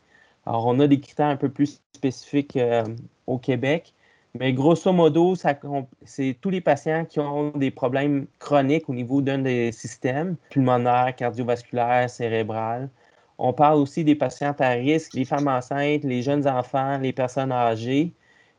Alors, 0.46 0.68
on 0.68 0.80
a 0.82 0.88
des 0.88 1.00
critères 1.00 1.28
un 1.28 1.38
peu 1.38 1.50
plus 1.50 1.80
spécifiques 1.94 2.58
euh, 2.58 2.84
au 3.28 3.38
Québec, 3.38 3.94
mais 4.40 4.52
grosso 4.54 4.92
modo, 4.92 5.36
c'est 5.36 6.38
tous 6.42 6.50
les 6.50 6.62
patients 6.62 7.06
qui 7.06 7.20
ont 7.20 7.52
des 7.52 7.70
problèmes 7.72 8.26
chroniques 8.40 8.90
au 8.90 8.94
niveau 8.94 9.22
d'un 9.22 9.40
des 9.40 9.72
systèmes, 9.72 10.38
pulmonaire, 10.50 11.16
cardiovasculaire, 11.16 12.10
cérébral. 12.10 12.90
On 13.38 13.54
parle 13.54 13.80
aussi 13.80 14.04
des 14.04 14.16
patients 14.16 14.56
à 14.60 14.70
risque, 14.70 15.14
les 15.14 15.26
femmes 15.26 15.48
enceintes, 15.48 16.04
les 16.04 16.24
jeunes 16.24 16.48
enfants, 16.48 16.98
les 16.98 17.14
personnes 17.14 17.52
âgées 17.52 18.14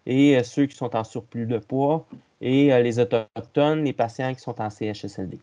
et 0.07 0.37
euh, 0.37 0.43
ceux 0.45 0.67
qui 0.67 0.77
sont 0.77 0.95
en 0.97 1.05
surplus 1.05 1.47
de 1.47 1.59
poids 1.59 2.07
et 2.41 2.73
euh, 2.73 2.81
les 2.83 2.99
autochtones, 2.99 3.85
les 3.85 3.93
patients 3.93 4.35
qui 4.35 4.41
sont 4.41 4.61
en 4.61 4.71
CHSLD 4.71 5.39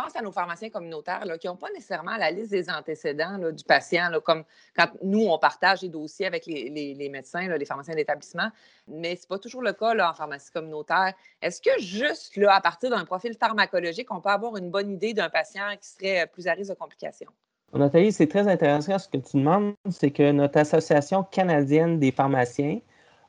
pense 0.00 0.14
à 0.14 0.22
nos 0.22 0.30
pharmaciens 0.30 0.70
communautaires 0.70 1.24
qui 1.40 1.48
n'ont 1.48 1.56
pas 1.56 1.70
nécessairement 1.70 2.16
la 2.16 2.30
liste 2.30 2.52
des 2.52 2.70
antécédents 2.70 3.36
du 3.50 3.64
patient, 3.64 4.12
comme 4.24 4.44
quand 4.76 4.88
nous, 5.02 5.26
on 5.26 5.38
partage 5.38 5.82
les 5.82 5.88
dossiers 5.88 6.26
avec 6.26 6.46
les, 6.46 7.08
médecins, 7.10 7.48
les 7.48 7.64
pharmaciens 7.64 7.96
d'établissement, 7.96 8.48
mais 8.86 9.16
ce 9.16 9.22
n'est 9.22 9.28
pas 9.28 9.38
toujours 9.38 9.62
le 9.62 9.72
cas 9.72 10.08
en 10.08 10.14
pharmacie 10.14 10.52
communautaire. 10.52 11.14
Est-ce 11.42 11.60
que 11.60 11.80
juste 11.80 12.38
à 12.48 12.60
partir 12.60 12.90
d'un 12.90 13.04
profil 13.04 13.34
pharmacologique, 13.34 14.12
on 14.12 14.20
peut 14.20 14.28
avoir 14.28 14.56
une 14.56 14.70
bonne 14.70 14.92
idée 14.92 15.14
d'un 15.14 15.30
patient 15.30 15.64
qui 15.80 15.88
serait 15.88 16.26
plus 16.28 16.46
à 16.46 16.52
risque 16.52 16.70
de 16.70 16.76
complications? 16.76 17.30
Nathalie, 17.74 18.12
c'est 18.12 18.28
très 18.28 18.46
intéressant 18.46 18.98
ce 19.00 19.08
que 19.08 19.16
tu 19.16 19.36
demandes, 19.36 19.74
c'est 19.90 20.12
que 20.12 20.30
notre 20.30 20.58
Association 20.58 21.24
canadienne 21.24 21.98
des 21.98 22.12
pharmaciens 22.12 22.78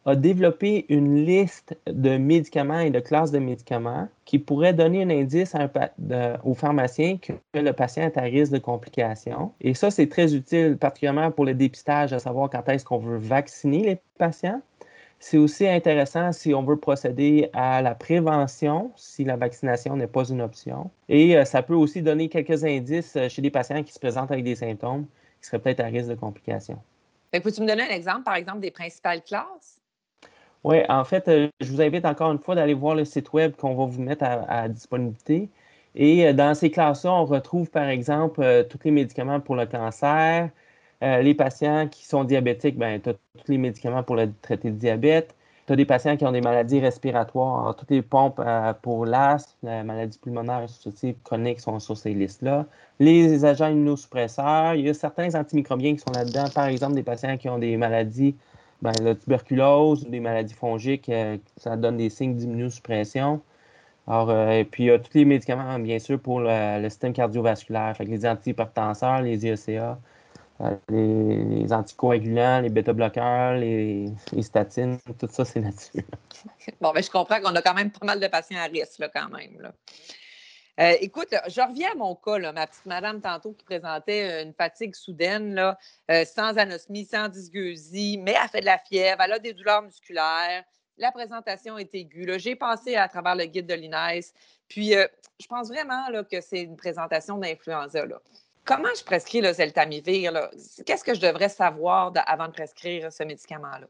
a 0.05 0.15
développé 0.15 0.85
une 0.89 1.25
liste 1.25 1.77
de 1.87 2.17
médicaments 2.17 2.79
et 2.79 2.89
de 2.89 2.99
classes 2.99 3.31
de 3.31 3.39
médicaments 3.39 4.07
qui 4.25 4.39
pourrait 4.39 4.73
donner 4.73 5.03
un 5.03 5.09
indice 5.09 5.53
au 6.43 6.53
pharmacien 6.53 7.17
que 7.17 7.33
le 7.53 7.71
patient 7.71 8.03
est 8.03 8.17
à 8.17 8.21
risque 8.21 8.53
de 8.53 8.59
complications. 8.59 9.51
Et 9.61 9.73
ça, 9.73 9.91
c'est 9.91 10.07
très 10.07 10.33
utile, 10.33 10.77
particulièrement 10.77 11.31
pour 11.31 11.45
le 11.45 11.53
dépistage, 11.53 12.13
à 12.13 12.19
savoir 12.19 12.49
quand 12.49 12.67
est-ce 12.69 12.85
qu'on 12.85 12.99
veut 12.99 13.17
vacciner 13.17 13.83
les 13.83 13.99
patients. 14.17 14.61
C'est 15.21 15.37
aussi 15.37 15.67
intéressant 15.67 16.31
si 16.31 16.53
on 16.53 16.63
veut 16.63 16.77
procéder 16.77 17.49
à 17.51 17.81
la 17.81 17.93
prévention, 17.93 18.91
si 18.95 19.25
la 19.25 19.35
vaccination 19.35 19.97
n'est 19.97 20.07
pas 20.07 20.23
une 20.23 20.41
option. 20.41 20.89
Et 21.09 21.35
euh, 21.35 21.43
ça 21.43 21.61
peut 21.61 21.73
aussi 21.73 22.01
donner 22.01 22.29
quelques 22.29 22.63
indices 22.63 23.17
euh, 23.17 23.27
chez 23.27 23.41
des 23.41 23.49
patients 23.51 23.83
qui 23.83 23.91
se 23.91 23.99
présentent 23.99 24.31
avec 24.31 24.45
des 24.45 24.55
symptômes 24.55 25.05
qui 25.41 25.47
seraient 25.47 25.59
peut-être 25.59 25.81
à 25.81 25.87
risque 25.87 26.07
de 26.07 26.15
complications. 26.15 26.79
Peux-tu 27.31 27.61
me 27.61 27.67
donner 27.67 27.83
un 27.83 27.93
exemple, 27.93 28.23
par 28.23 28.35
exemple, 28.35 28.61
des 28.61 28.71
principales 28.71 29.21
classes? 29.21 29.78
Oui, 30.63 30.77
en 30.89 31.05
fait, 31.05 31.27
euh, 31.29 31.47
je 31.61 31.71
vous 31.71 31.81
invite 31.81 32.05
encore 32.05 32.31
une 32.31 32.39
fois 32.39 32.53
d'aller 32.55 32.73
voir 32.73 32.95
le 32.95 33.05
site 33.05 33.31
web 33.31 33.55
qu'on 33.55 33.75
va 33.75 33.85
vous 33.85 34.01
mettre 34.01 34.25
à, 34.25 34.67
disponibilité. 34.67 35.49
Et 35.95 36.27
euh, 36.27 36.33
dans 36.33 36.53
ces 36.53 36.69
classes-là, 36.69 37.13
on 37.13 37.25
retrouve 37.25 37.69
par 37.69 37.87
exemple 37.87 38.41
euh, 38.41 38.63
tous 38.63 38.79
les 38.83 38.91
médicaments 38.91 39.39
pour 39.39 39.55
le 39.55 39.65
cancer. 39.65 40.49
les 41.01 41.33
patients 41.33 41.87
qui 41.87 42.05
sont 42.05 42.23
diabétiques, 42.25 42.77
ben, 42.77 43.01
tu 43.01 43.09
as 43.09 43.13
tous 43.13 43.51
les 43.51 43.57
médicaments 43.57 44.03
pour 44.03 44.15
le 44.17 44.31
traiter 44.41 44.69
le 44.69 44.75
diabète. 44.75 45.35
Tu 45.65 45.73
as 45.73 45.75
des 45.77 45.85
patients 45.85 46.17
qui 46.17 46.25
ont 46.25 46.31
des 46.31 46.41
maladies 46.41 46.79
respiratoires, 46.79 47.75
toutes 47.75 47.91
les 47.91 48.01
pompes 48.01 48.41
pour 48.81 49.05
l'asthme, 49.05 49.67
la 49.67 49.83
maladie 49.83 50.17
pulmonaire 50.19 50.63
associative 50.63 51.15
chronique 51.23 51.59
sont 51.61 51.79
sur 51.79 51.95
ces 51.97 52.13
listes-là. 52.13 52.65
Les 52.99 53.45
agents 53.45 53.67
immunosuppresseurs, 53.67 54.73
il 54.75 54.85
y 54.87 54.89
a 54.89 54.93
certains 54.93 55.33
antimicrobiens 55.35 55.93
qui 55.95 55.99
sont 55.99 56.11
là-dedans, 56.11 56.45
par 56.53 56.65
exemple 56.65 56.95
des 56.95 57.03
patients 57.03 57.37
qui 57.37 57.49
ont 57.49 57.59
des 57.59 57.77
maladies 57.77 58.35
ben, 58.81 58.93
la 59.01 59.15
tuberculose 59.15 60.07
des 60.07 60.19
maladies 60.19 60.53
fongiques, 60.53 61.09
euh, 61.09 61.37
ça 61.57 61.75
donne 61.75 61.97
des 61.97 62.09
signes 62.09 62.35
d'immunosuppression. 62.35 63.41
Alors, 64.07 64.29
euh, 64.29 64.51
et 64.51 64.65
puis, 64.65 64.85
il 64.85 64.87
y 64.87 64.91
a 64.91 64.99
tous 64.99 65.13
les 65.13 65.25
médicaments, 65.25 65.77
bien 65.79 65.99
sûr, 65.99 66.19
pour 66.19 66.39
le, 66.41 66.89
système 66.89 67.13
cardiovasculaire, 67.13 67.95
fait 67.97 68.05
les 68.05 68.25
antihypertenseurs, 68.25 69.21
les 69.21 69.45
IECA, 69.45 69.99
euh, 70.61 70.75
les, 70.89 71.71
anticoagulants, 71.71 72.61
les 72.61 72.69
bêta-bloqueurs, 72.69 73.55
les, 73.55 74.11
statines, 74.41 74.97
tout 75.19 75.27
ça, 75.29 75.45
c'est 75.45 75.61
là-dessus. 75.61 76.05
Bon, 76.81 76.91
ben, 76.93 77.03
je 77.03 77.09
comprends 77.09 77.41
qu'on 77.41 77.55
a 77.55 77.61
quand 77.61 77.73
même 77.73 77.91
pas 77.91 78.05
mal 78.05 78.19
de 78.19 78.27
patients 78.27 78.59
à 78.59 78.63
risque, 78.63 78.99
là, 78.99 79.09
quand 79.13 79.29
même. 79.29 79.59
Là. 79.59 79.73
Euh, 80.79 80.95
écoute, 81.01 81.35
je 81.47 81.59
reviens 81.59 81.91
à 81.91 81.95
mon 81.95 82.15
cas, 82.15 82.39
ma 82.53 82.65
petite 82.65 82.85
madame 82.85 83.19
tantôt 83.19 83.51
qui 83.51 83.65
présentait 83.65 84.29
euh, 84.29 84.43
une 84.43 84.53
fatigue 84.53 84.95
soudaine, 84.95 85.53
là, 85.53 85.77
euh, 86.09 86.23
sans 86.23 86.57
anosmie, 86.57 87.03
sans 87.03 87.27
dysgeusie, 87.27 88.17
mais 88.17 88.35
elle 88.41 88.47
fait 88.47 88.61
de 88.61 88.65
la 88.65 88.77
fièvre, 88.77 89.21
elle 89.21 89.33
a 89.33 89.39
des 89.39 89.53
douleurs 89.53 89.81
musculaires. 89.81 90.63
La 90.97 91.11
présentation 91.11 91.77
est 91.77 91.93
aiguë. 91.93 92.39
J'ai 92.39 92.55
passé 92.55 92.95
à 92.95 93.09
travers 93.09 93.35
le 93.35 93.45
guide 93.45 93.67
de 93.67 93.73
l'INES. 93.73 94.21
Puis, 94.69 94.91
je 94.91 95.47
pense 95.47 95.69
vraiment 95.69 96.03
que 96.29 96.41
c'est 96.41 96.61
une 96.61 96.75
présentation 96.75 97.37
d'influenza. 97.37 98.03
Comment 98.65 98.93
je 98.97 99.03
prescris 99.05 99.39
le 99.39 99.53
Zeltamivir? 99.53 100.49
Qu'est-ce 100.85 101.05
que 101.05 101.13
je 101.13 101.21
devrais 101.21 101.47
savoir 101.47 102.11
avant 102.27 102.47
de 102.47 102.51
prescrire 102.51 103.13
ce 103.13 103.23
médicament-là? 103.23 103.87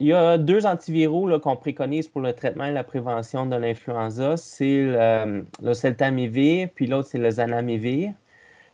Il 0.00 0.06
y 0.06 0.14
a 0.14 0.38
deux 0.38 0.64
antiviraux 0.66 1.38
qu'on 1.40 1.56
préconise 1.56 2.08
pour 2.08 2.22
le 2.22 2.32
traitement 2.32 2.64
et 2.64 2.72
la 2.72 2.84
prévention 2.84 3.44
de 3.44 3.54
l'influenza. 3.54 4.38
C'est 4.38 4.82
le, 4.82 5.44
le 5.62 6.66
puis 6.66 6.86
l'autre, 6.86 7.08
c'est 7.08 7.18
le 7.18 7.30
zanamivir. 7.30 8.14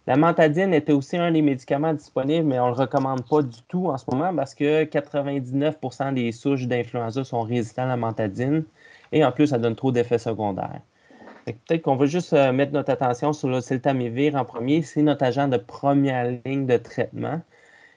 La 0.07 0.17
mantadine 0.17 0.73
était 0.73 0.93
aussi 0.93 1.17
un 1.17 1.33
des 1.33 1.43
médicaments 1.43 1.93
disponibles, 1.93 2.47
mais 2.47 2.61
on 2.61 2.67
ne 2.67 2.77
le 2.77 2.81
recommande 2.81 3.29
pas 3.29 3.43
du 3.43 3.61
tout 3.67 3.89
en 3.89 3.99
ce 3.99 4.05
moment 4.09 4.33
parce 4.37 4.55
que 4.55 4.85
99% 4.85 6.15
des 6.15 6.31
souches 6.31 6.69
d'influenza 6.69 7.25
sont 7.25 7.43
résistantes 7.43 7.87
à 7.87 7.89
la 7.89 7.97
mantadine 7.97 8.65
et 9.11 9.25
en 9.25 9.33
plus, 9.33 9.49
ça 9.49 9.59
donne 9.59 9.75
trop 9.75 9.91
d'effets 9.91 10.19
secondaires. 10.19 10.81
Peut-être 11.45 11.83
qu'on 11.83 11.97
va 11.97 12.07
juste 12.07 12.33
euh, 12.35 12.53
mettre 12.53 12.73
notre 12.73 12.91
attention 12.93 13.33
sur 13.33 13.49
le 13.49 13.61
celtamivir 13.61 14.37
en 14.37 14.45
premier. 14.45 14.83
C'est 14.83 15.03
notre 15.03 15.25
agent 15.25 15.49
de 15.49 15.57
première 15.57 16.31
ligne 16.45 16.67
de 16.67 16.77
traitement. 16.77 17.41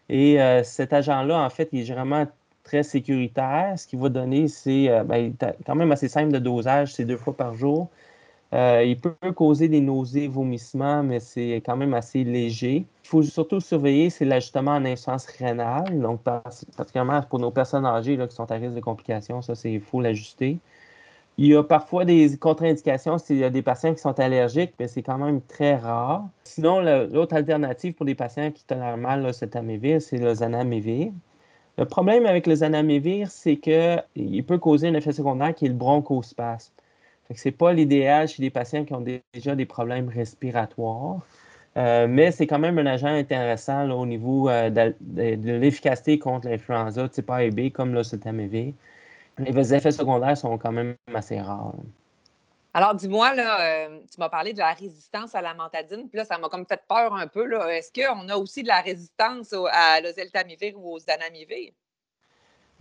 Et 0.10 0.42
euh, 0.42 0.64
cet 0.64 0.94
agent-là, 0.94 1.40
en 1.40 1.50
fait, 1.52 1.70
il 1.72 1.82
est 1.82 1.94
vraiment 1.94 2.26
très 2.64 2.84
sécuritaire. 2.84 3.74
Ce 3.78 3.88
qu'il 3.88 4.00
va 4.00 4.10
donner, 4.10 4.48
c'est 4.48 4.90
euh, 4.90 5.04
ben, 5.04 5.34
quand 5.66 5.76
même 5.76 5.92
assez 5.92 6.08
simple 6.08 6.32
de 6.32 6.40
dosage, 6.40 6.94
c'est 6.94 7.06
deux 7.06 7.18
fois 7.18 7.36
par 7.36 7.56
jour. 7.56 7.90
Euh, 8.54 8.84
il 8.84 9.00
peut 9.00 9.14
causer 9.36 9.68
des 9.68 9.82
nausées, 9.82 10.28
vomissements, 10.28 11.04
mais 11.04 11.20
c'est 11.20 11.62
quand 11.66 11.78
même 11.78 11.94
assez 11.94 12.24
léger. 12.24 12.86
Il 13.04 13.08
faut 13.08 13.22
surtout 13.22 13.60
surveiller, 13.60 14.10
c'est 14.10 14.26
l'ajustement 14.26 14.72
en 14.72 14.86
insuffisance 14.86 15.28
rénale. 15.28 16.00
Donc, 16.00 16.22
particulièrement 16.24 17.22
pour 17.24 17.40
nos 17.40 17.52
personnes 17.52 17.86
âgées 17.86 18.18
là, 18.18 18.28
qui 18.28 18.36
sont 18.36 18.52
à 18.52 18.56
risque 18.56 18.74
de 18.74 18.80
complications, 18.80 19.42
ça, 19.42 19.54
il 19.66 19.82
faut 19.82 20.02
l'ajuster. 20.02 20.58
Il 21.38 21.46
y 21.48 21.56
a 21.56 21.64
parfois 21.64 22.06
des 22.06 22.38
contre-indications 22.38 23.18
s'il 23.18 23.38
y 23.38 23.44
a 23.46 23.50
des 23.50 23.62
patients 23.62 23.94
qui 23.94 24.02
sont 24.02 24.20
allergiques, 24.20 24.74
mais 24.80 24.88
c'est 24.90 25.04
quand 25.04 25.18
même 25.18 25.42
très 25.42 25.76
rare. 25.78 26.28
Sinon, 26.44 26.82
l'autre 26.82 27.36
alternative 27.36 27.94
pour 27.94 28.06
les 28.06 28.16
patients 28.16 28.52
qui 28.52 28.66
tolèrent 28.66 28.98
mal 28.98 29.34
cet 29.34 29.58
c'est 30.02 30.18
le 30.18 30.34
zanamivir. 30.34 31.14
Le 31.80 31.86
problème 31.86 32.26
avec 32.26 32.46
le 32.46 32.56
zanamivir, 32.56 33.32
c'est 33.32 33.56
qu'il 33.56 34.44
peut 34.46 34.58
causer 34.58 34.90
un 34.90 34.96
effet 34.96 35.14
secondaire 35.14 35.56
qui 35.56 35.66
est 35.66 35.70
le 35.70 35.76
bronchospasme. 35.76 36.74
Ce 37.34 37.48
n'est 37.48 37.54
pas 37.54 37.72
l'idéal 37.72 38.28
chez 38.28 38.42
les 38.42 38.50
patients 38.50 38.84
qui 38.84 38.94
ont 38.94 39.06
déjà 39.34 39.56
des 39.56 39.66
problèmes 39.66 40.10
respiratoires. 40.10 41.22
Euh, 41.78 42.06
mais 42.10 42.32
c'est 42.32 42.48
quand 42.48 42.60
même 42.60 42.78
un 42.80 42.86
agent 42.86 43.08
intéressant 43.08 43.90
au 43.92 44.06
niveau 44.06 44.50
euh, 44.50 44.70
de, 44.70 44.94
l'efficacité 45.58 46.20
contre 46.20 46.50
l'influenza 46.50 47.08
type 47.08 47.30
A 47.30 47.46
et 47.46 47.52
B, 47.52 47.72
comme 47.72 47.94
le 47.94 48.02
Les 49.38 49.74
effets 49.74 49.92
secondaires 49.92 50.38
sont 50.38 50.58
quand 50.58 50.74
même 50.74 50.96
assez 51.16 51.40
rares. 51.40 51.76
Alors, 52.74 52.94
dis-moi, 52.94 53.34
là, 53.34 53.88
euh, 53.88 54.00
tu 54.12 54.20
m'as 54.20 54.30
parlé 54.30 54.54
de 54.54 54.60
la 54.60 54.74
résistance 54.74 55.34
à 55.34 55.42
la 55.42 55.56
mantadine, 55.56 56.08
puis 56.08 56.18
là, 56.18 56.26
ça 56.26 56.38
m'a 56.38 56.50
comme 56.50 56.66
fait 56.68 56.82
peur 56.88 57.14
un 57.16 57.28
peu. 57.28 57.52
Est-ce 57.70 57.92
qu'on 57.92 58.30
a 58.30 58.38
aussi 58.38 58.62
de 58.62 58.68
la 58.68 58.82
résistance 58.82 59.54
à 59.72 60.00
l'oseltamivir 60.02 60.78
ou 60.78 60.94
au 60.94 61.00
zanamivir? 61.00 61.72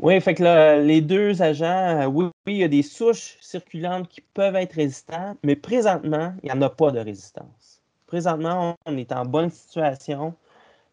Oui, 0.01 0.21
fait 0.21 0.35
que 0.35 0.81
les 0.81 1.01
deux 1.01 1.43
agents, 1.43 2.03
euh, 2.03 2.07
oui, 2.07 2.27
oui, 2.47 2.55
il 2.55 2.59
y 2.59 2.65
a 2.65 2.69
des 2.69 2.83
souches 2.83 3.37
circulantes 3.41 4.09
qui 4.09 4.21
peuvent 4.21 4.55
être 4.57 4.75
résistantes, 4.75 5.39
mais 5.43 5.57
présentement, 5.57 6.35
il 6.43 6.47
n'y 6.47 6.53
en 6.53 6.63
a 6.63 6.71
pas 6.71 6.91
de 6.91 7.01
résistance. 7.01 7.83
Présentement, 8.07 8.77
on 8.87 8.97
est 8.97 9.11
en 9.11 9.25
bonne 9.25 9.51
situation. 9.51 10.35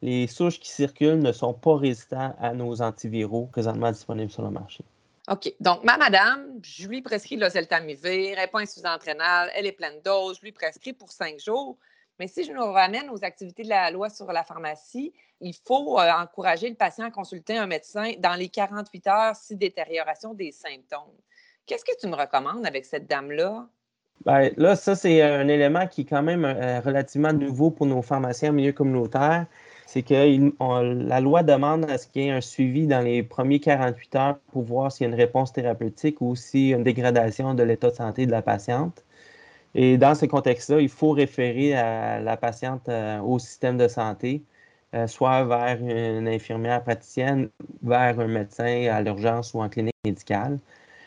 Les 0.02 0.26
souches 0.28 0.60
qui 0.60 0.70
circulent 0.70 1.22
ne 1.22 1.32
sont 1.32 1.54
pas 1.54 1.76
résistantes 1.76 2.36
à 2.40 2.54
nos 2.54 2.82
antiviraux 2.82 3.48
présentement 3.52 3.92
disponibles 3.92 4.32
sur 4.32 4.42
le 4.42 4.52
marché. 4.52 4.84
OK. 5.28 5.54
Donc, 5.60 5.84
ma 5.84 5.98
madame, 5.98 6.60
je 6.64 6.88
lui 6.88 7.02
prescris 7.02 7.36
l'oseltamivir, 7.36 8.34
elle 8.34 8.36
n'est 8.36 8.48
pas 8.48 8.60
insuffisante 8.60 9.02
rénale, 9.04 9.50
elle 9.56 9.66
est 9.66 9.72
pleine 9.72 9.98
de 9.98 10.04
doses, 10.04 10.38
je 10.38 10.42
lui 10.44 10.52
prescris 10.52 10.94
pour 10.94 11.12
cinq 11.12 11.40
jours. 11.40 11.78
Mais 12.20 12.28
si 12.28 12.44
je 12.46 12.52
nous 12.52 12.64
ramène 12.72 13.10
aux 13.10 13.24
activités 13.24 13.64
de 13.64 13.70
la 13.70 13.92
loi 13.92 14.10
sur 14.10 14.32
la 14.32 14.44
pharmacie, 14.44 15.14
il 15.42 15.54
faut 15.54 16.00
euh, 16.00 16.12
encourager 16.12 16.70
le 16.70 16.76
patient 16.76 17.06
à 17.06 17.12
consulter 17.12 17.58
un 17.58 17.68
médecin 17.68 18.14
dans 18.20 18.36
les 18.36 18.50
48 18.50 19.08
heures 19.08 19.36
si 19.36 19.56
détérioration 19.56 20.34
des 20.34 20.52
symptômes. 20.52 21.12
Qu'est-ce 21.66 21.84
que 21.84 21.98
tu 22.00 22.08
me 22.08 22.16
recommandes 22.16 22.66
avec 22.66 22.86
cette 22.86 23.08
dame-là? 23.08 23.68
Bien, 24.26 24.50
là, 24.56 24.76
ça, 24.76 24.96
c'est 24.96 25.22
un 25.22 25.48
élément 25.48 25.88
qui 25.88 26.02
est 26.02 26.06
quand 26.06 26.24
même 26.24 26.46
euh, 26.46 26.80
relativement 26.80 27.34
nouveau 27.34 27.70
pour 27.70 27.86
nos 27.86 28.02
pharmaciens 28.02 28.52
au 28.52 28.54
milieu 28.54 28.72
communautaire. 28.72 29.46
C'est 29.86 30.04
que 30.04 30.52
la 31.08 31.22
loi 31.22 31.44
demande 31.44 31.90
à 31.90 31.98
ce 31.98 32.08
qu'il 32.08 32.24
y 32.24 32.28
ait 32.28 32.32
un 32.32 32.42
suivi 32.42 32.88
dans 32.88 33.02
les 33.02 33.24
premiers 33.24 33.60
48 33.60 34.16
heures 34.16 34.40
pour 34.52 34.64
voir 34.64 34.92
s'il 34.92 35.06
y 35.06 35.10
a 35.10 35.14
une 35.14 35.20
réponse 35.20 35.54
thérapeutique 35.54 36.22
ou 36.22 36.36
s'il 36.36 36.68
y 36.68 36.74
a 36.74 36.78
une 36.78 36.84
dégradation 36.84 37.54
de 37.54 37.64
l'état 37.64 37.90
de 37.92 37.96
santé 37.96 38.26
de 38.26 38.32
la 38.32 38.42
patiente. 38.42 39.04
Et 39.76 39.98
dans 39.98 40.16
ce 40.16 40.26
contexte-là, 40.26 40.80
il 40.82 40.90
faut 40.90 41.12
référer 41.12 41.72
la 41.72 42.38
patiente 42.38 42.88
euh, 42.90 43.20
au 43.22 43.40
système 43.40 43.78
de 43.78 43.88
santé, 43.90 44.42
euh, 44.96 45.08
soit 45.08 45.44
vers 45.44 45.78
une 45.82 46.28
infirmière 46.28 46.82
praticienne, 46.84 47.50
vers 47.84 48.20
un 48.20 48.28
médecin 48.28 48.88
à 48.90 49.02
l'urgence 49.02 49.54
ou 49.54 49.62
en 49.62 49.70
clinique 49.70 49.96
médicale. 50.06 50.60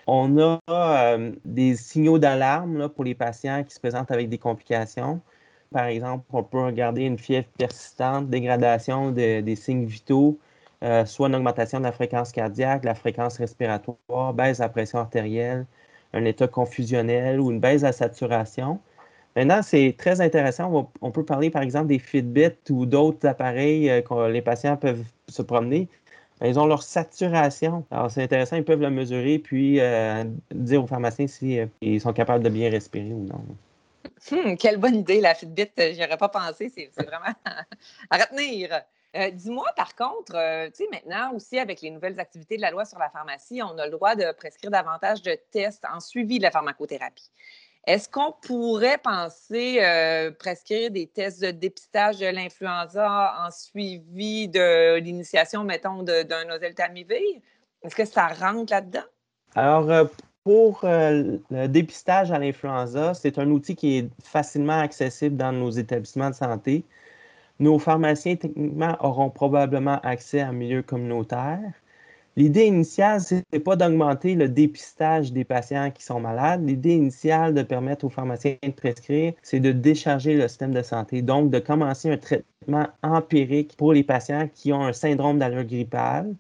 On 0.07 0.39
a 0.39 0.61
euh, 0.71 1.33
des 1.45 1.77
signaux 1.77 2.19
d'alarme 2.19 2.89
pour 2.91 3.05
les 3.05 3.15
patients 3.15 3.65
qui 3.65 3.75
se 3.75 3.81
présentent 3.81 4.11
avec 4.11 4.29
des 4.29 4.39
complications. 4.39 5.21
Par 5.73 5.87
exemple, 5.87 6.25
on 6.33 6.43
peut 6.43 6.65
regarder 6.65 7.03
une 7.03 7.19
fièvre 7.19 7.49
persistante, 7.59 8.31
dégradation 8.31 9.11
des 9.11 9.57
signes 9.57 9.85
vitaux, 9.85 10.39
euh, 10.85 11.05
soit 11.05 11.29
une 11.29 11.35
augmentation 11.35 11.79
de 11.79 11.85
la 11.85 11.93
fréquence 11.93 12.31
cardiaque, 12.33 12.85
la 12.85 12.95
fréquence 12.95 13.39
respiratoire, 13.39 14.33
baisse 14.35 14.59
de 14.59 14.63
la 14.63 14.69
pression 14.69 15.01
artérielle, 15.01 15.67
un 16.13 16.25
état 16.25 16.47
confusionnel 16.49 17.41
ou 17.41 17.51
une 17.51 17.61
baisse 17.61 17.81
de 17.83 17.87
la 17.87 17.93
saturation. 17.93 18.81
Maintenant, 19.37 19.63
c'est 19.63 19.95
très 19.99 20.21
intéressant. 20.21 20.91
On, 21.03 21.11
peut 21.13 21.25
parler, 21.25 21.51
par 21.51 21.63
exemple, 21.63 21.89
des 21.89 21.99
Fitbit 21.99 22.51
ou 22.71 22.87
d'autres 22.87 23.27
appareils 23.27 23.91
euh, 23.91 24.03
que 24.03 24.31
les 24.31 24.43
patients 24.43 24.77
peuvent 24.77 25.05
se 25.29 25.43
promener. 25.43 25.89
Ils 26.45 26.59
ont 26.61 26.67
leur 26.67 26.83
saturation. 26.85 27.85
Alors, 27.91 28.11
c'est 28.11 28.23
intéressant, 28.23 28.57
ils 28.57 28.65
peuvent 28.65 28.81
le 28.81 28.91
mesurer 28.91 29.39
puis 29.41 29.81
euh, 29.81 30.25
dire 30.55 30.85
aux 30.85 30.87
pharmaciens 30.87 31.27
s'ils 31.27 31.69
ils 31.81 32.01
sont 32.01 32.13
capables 32.13 32.45
de 32.45 32.51
bien 32.51 32.71
respirer 32.71 33.13
ou 33.13 33.25
non. 33.25 33.43
Hum, 34.33 34.57
quelle 34.57 34.79
bonne 34.79 34.97
idée, 34.97 35.21
la 35.21 35.35
Fitbit. 35.35 35.71
Euh, 35.79 35.93
J'y 35.93 36.05
aurais 36.05 36.17
pas 36.17 36.29
pensé. 36.29 36.71
C'est 36.75 36.91
vraiment 37.05 37.35
à 38.11 38.17
retenir. 38.17 38.83
Euh, 39.17 39.31
dis-moi, 39.31 39.67
par 39.77 39.95
contre, 39.95 40.35
euh, 40.35 40.67
tu 40.67 40.85
sais, 40.85 40.89
maintenant 40.93 41.33
aussi, 41.35 41.59
avec 41.59 41.81
les 41.81 41.91
nouvelles 41.91 42.21
activités 42.21 42.57
de 42.57 42.63
la 42.63 42.71
loi 42.71 42.85
sur 42.85 42.99
la 42.99 43.09
pharmacie, 43.09 43.63
on 43.63 43.79
a 43.79 43.87
le 43.87 43.93
droit 43.93 44.15
de 44.15 44.31
prescrire 44.33 44.71
davantage 44.71 45.23
de 45.23 45.37
tests 45.51 45.85
en 45.91 46.01
suivi 46.01 46.39
de 46.39 46.43
la 46.43 46.51
pharmacothérapie. 46.51 47.31
Est-ce 47.87 48.07
qu'on 48.07 48.33
pourrait 48.43 48.99
penser 48.99 49.81
prescrire 50.39 50.91
des 50.91 51.07
tests 51.07 51.41
de 51.41 51.51
dépistage 51.53 52.19
de 52.19 52.27
l'influenza 52.27 53.35
en 53.39 53.51
suivi 53.51 54.47
de 54.47 54.97
l'initiation, 54.97 55.65
mettons, 55.65 56.03
d'un 56.03 56.51
oseltamivir? 56.51 57.41
Est-ce 57.83 57.97
que 57.97 58.05
ça 58.05 58.27
rentre 58.27 58.73
là-dedans? 58.75 59.07
Alors, 59.55 60.11
pour 60.49 60.81
euh, 60.85 61.37
le 61.51 61.67
dépistage 61.69 62.33
à 62.33 62.39
l'influenza, 62.39 63.13
c'est 63.13 63.39
un 63.39 63.51
outil 63.51 63.77
qui 63.77 63.99
est 63.99 64.09
facilement 64.23 64.81
accessible 64.81 65.37
dans 65.37 65.53
nos 65.53 65.69
établissements 65.69 66.31
de 66.31 66.35
santé. 66.35 66.85
Nos 67.61 67.79
pharmaciens, 67.79 68.37
techniquement, 68.37 68.97
auront 69.01 69.29
probablement 69.29 70.01
accès 70.01 70.41
à 70.41 70.49
un 70.49 70.53
milieu 70.53 70.81
communautaire. 70.83 71.61
L'idée 72.37 72.65
initiale, 72.65 73.21
ce 73.21 73.35
n'est 73.53 73.61
pas 73.61 73.77
d'augmenter 73.77 74.35
le 74.37 74.49
dépistage 74.49 75.35
des 75.35 75.45
patients 75.45 75.91
qui 75.91 76.03
sont 76.03 76.19
malades. 76.19 76.67
L'idée 76.67 76.95
initiale 76.95 77.53
de 77.53 77.63
permettre 77.63 78.07
aux 78.07 78.09
pharmaciens 78.09 78.57
de 78.63 78.71
prescrire, 78.71 79.35
c'est 79.43 79.61
de 79.61 79.73
décharger 79.73 80.33
le 80.35 80.49
système 80.49 80.73
de 80.73 80.81
santé, 80.81 81.21
donc 81.21 81.51
de 81.51 81.59
commencer 81.59 82.11
un 82.11 82.17
traitement 82.17 82.87
empirique 83.03 83.77
pour 83.77 83.93
les 83.93 84.03
patients 84.03 84.49
qui 84.55 84.73
ont 84.73 84.83
un 84.83 84.95
syndrome 84.95 85.41
d'allure 85.41 85.65
grippale 85.65 86.35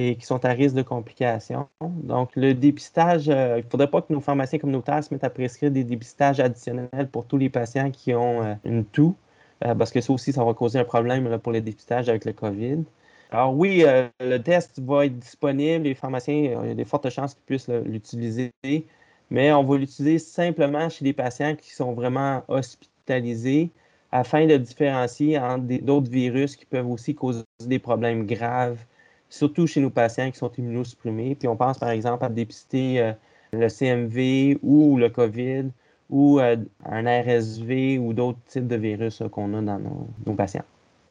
et 0.00 0.14
qui 0.14 0.24
sont 0.24 0.44
à 0.44 0.50
risque 0.50 0.76
de 0.76 0.82
complications. 0.82 1.66
Donc, 1.80 2.30
le 2.36 2.54
dépistage, 2.54 3.28
euh, 3.28 3.58
il 3.58 3.64
ne 3.64 3.68
faudrait 3.68 3.90
pas 3.90 4.00
que 4.00 4.12
nos 4.12 4.20
pharmaciens 4.20 4.60
communautaires 4.60 5.02
se 5.02 5.12
mettent 5.12 5.24
à 5.24 5.30
prescrire 5.30 5.72
des 5.72 5.82
dépistages 5.82 6.38
additionnels 6.38 7.08
pour 7.10 7.26
tous 7.26 7.36
les 7.36 7.48
patients 7.48 7.90
qui 7.90 8.14
ont 8.14 8.44
euh, 8.44 8.54
une 8.64 8.84
toux, 8.84 9.16
euh, 9.64 9.74
parce 9.74 9.90
que 9.90 10.00
ça 10.00 10.12
aussi, 10.12 10.32
ça 10.32 10.44
va 10.44 10.54
causer 10.54 10.78
un 10.78 10.84
problème 10.84 11.36
pour 11.38 11.50
le 11.50 11.60
dépistage 11.60 12.08
avec 12.08 12.24
le 12.26 12.32
COVID. 12.32 12.84
Alors 13.32 13.56
oui, 13.56 13.84
le 14.20 14.38
test 14.38 14.80
va 14.80 15.04
être 15.04 15.18
disponible, 15.18 15.84
les 15.84 15.94
pharmaciens, 15.94 16.34
il 16.62 16.68
y 16.68 16.70
a 16.70 16.74
des 16.74 16.84
fortes 16.86 17.10
chances 17.10 17.34
qu'ils 17.34 17.44
puissent 17.44 17.68
l'utiliser, 17.68 18.52
mais 19.30 19.52
on 19.52 19.64
va 19.64 19.76
l'utiliser 19.76 20.18
simplement 20.18 20.88
chez 20.88 21.04
les 21.04 21.12
patients 21.12 21.54
qui 21.54 21.70
sont 21.74 21.92
vraiment 21.92 22.42
hospitalisés 22.48 23.68
afin 24.12 24.46
de 24.46 24.56
différencier 24.56 25.38
entre 25.38 25.66
d'autres 25.82 26.10
virus 26.10 26.56
qui 26.56 26.64
peuvent 26.64 26.88
aussi 26.88 27.14
causer 27.14 27.42
des 27.60 27.78
problèmes 27.78 28.24
graves 28.24 28.78
surtout 29.28 29.66
chez 29.66 29.80
nos 29.80 29.90
patients 29.90 30.30
qui 30.30 30.38
sont 30.38 30.52
immunosupprimés. 30.52 31.34
Puis 31.34 31.48
on 31.48 31.56
pense 31.56 31.78
par 31.78 31.90
exemple 31.90 32.24
à 32.24 32.28
dépister 32.28 33.00
euh, 33.00 33.12
le 33.52 33.68
CMV 33.68 34.58
ou 34.62 34.96
le 34.96 35.08
COVID 35.08 35.70
ou 36.10 36.40
euh, 36.40 36.56
un 36.86 37.04
RSV 37.04 37.98
ou 37.98 38.12
d'autres 38.12 38.38
types 38.46 38.66
de 38.66 38.76
virus 38.76 39.22
qu'on 39.30 39.54
a 39.54 39.60
dans 39.60 39.78
nos, 39.78 40.34
patients. 40.34 40.64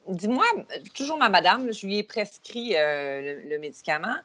Dis-moi, 0.08 0.46
toujours 0.96 1.18
ma 1.18 1.30
madame, 1.30 1.72
je 1.72 1.86
lui 1.86 1.98
ai 1.98 2.04
prescrit 2.04 2.76
euh, 2.76 3.42
le, 3.48 3.60
médicament. 3.60 4.16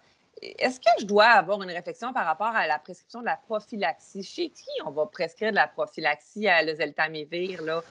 Est-ce 0.41 0.81
que 0.81 0.91
je 1.01 1.05
dois 1.05 1.27
avoir 1.27 1.63
une 1.63 1.71
réflexion 1.71 2.13
par 2.13 2.25
rapport 2.25 2.55
à 2.55 2.67
la 2.67 2.79
prescription 2.79 3.21
de 3.21 3.27
la 3.27 3.37
prophylaxie? 3.37 4.23
Chez 4.23 4.49
qui 4.49 4.71
on 4.87 4.91
va 4.91 5.07
prescrire 5.07 5.51
de 5.51 5.57
la 5.57 5.67
prophylaxie 5.67 6.49
à 6.49 6.63
l'oseltamivir? 6.63 7.63
Là? 7.63 7.83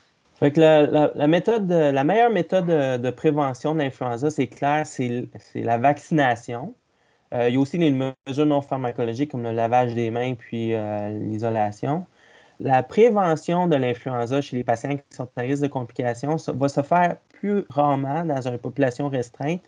La, 0.42 1.28
méthode, 1.28 1.70
la 1.70 2.04
meilleure 2.04 2.32
méthode 2.32 2.66
de, 2.68 3.10
prévention 3.12 3.74
de 3.74 3.80
l'influenza, 3.80 4.30
c'est 4.32 4.48
clair, 4.48 4.86
c'est 4.88 5.30
la 5.56 5.78
vaccination. 5.78 6.74
Euh, 7.34 7.50
il 7.50 7.56
y 7.56 7.58
a 7.58 7.60
aussi 7.60 7.78
des 7.78 7.92
mesures 7.92 8.46
non 8.46 8.62
pharmacologiques 8.62 9.32
comme 9.32 9.44
le 9.44 9.52
lavage 9.52 9.94
des 9.96 10.12
mains 10.12 10.36
puis 10.36 10.74
euh, 10.74 11.10
l'isolation. 11.10 12.06
La 12.60 12.84
prévention 12.84 13.68
de 13.68 13.76
l'influenza 13.76 14.42
chez 14.42 14.58
les 14.58 14.64
patients 14.64 14.98
qui 14.98 15.04
sont 15.16 15.30
à 15.36 15.42
risque 15.42 15.64
de 15.64 15.68
complications 15.68 16.36
va 16.48 16.70
se 16.70 16.82
faire 16.82 17.18
plus 17.30 17.66
rarement 17.70 18.26
dans 18.26 18.48
une 18.48 18.58
population 18.60 19.10
restreinte. 19.10 19.62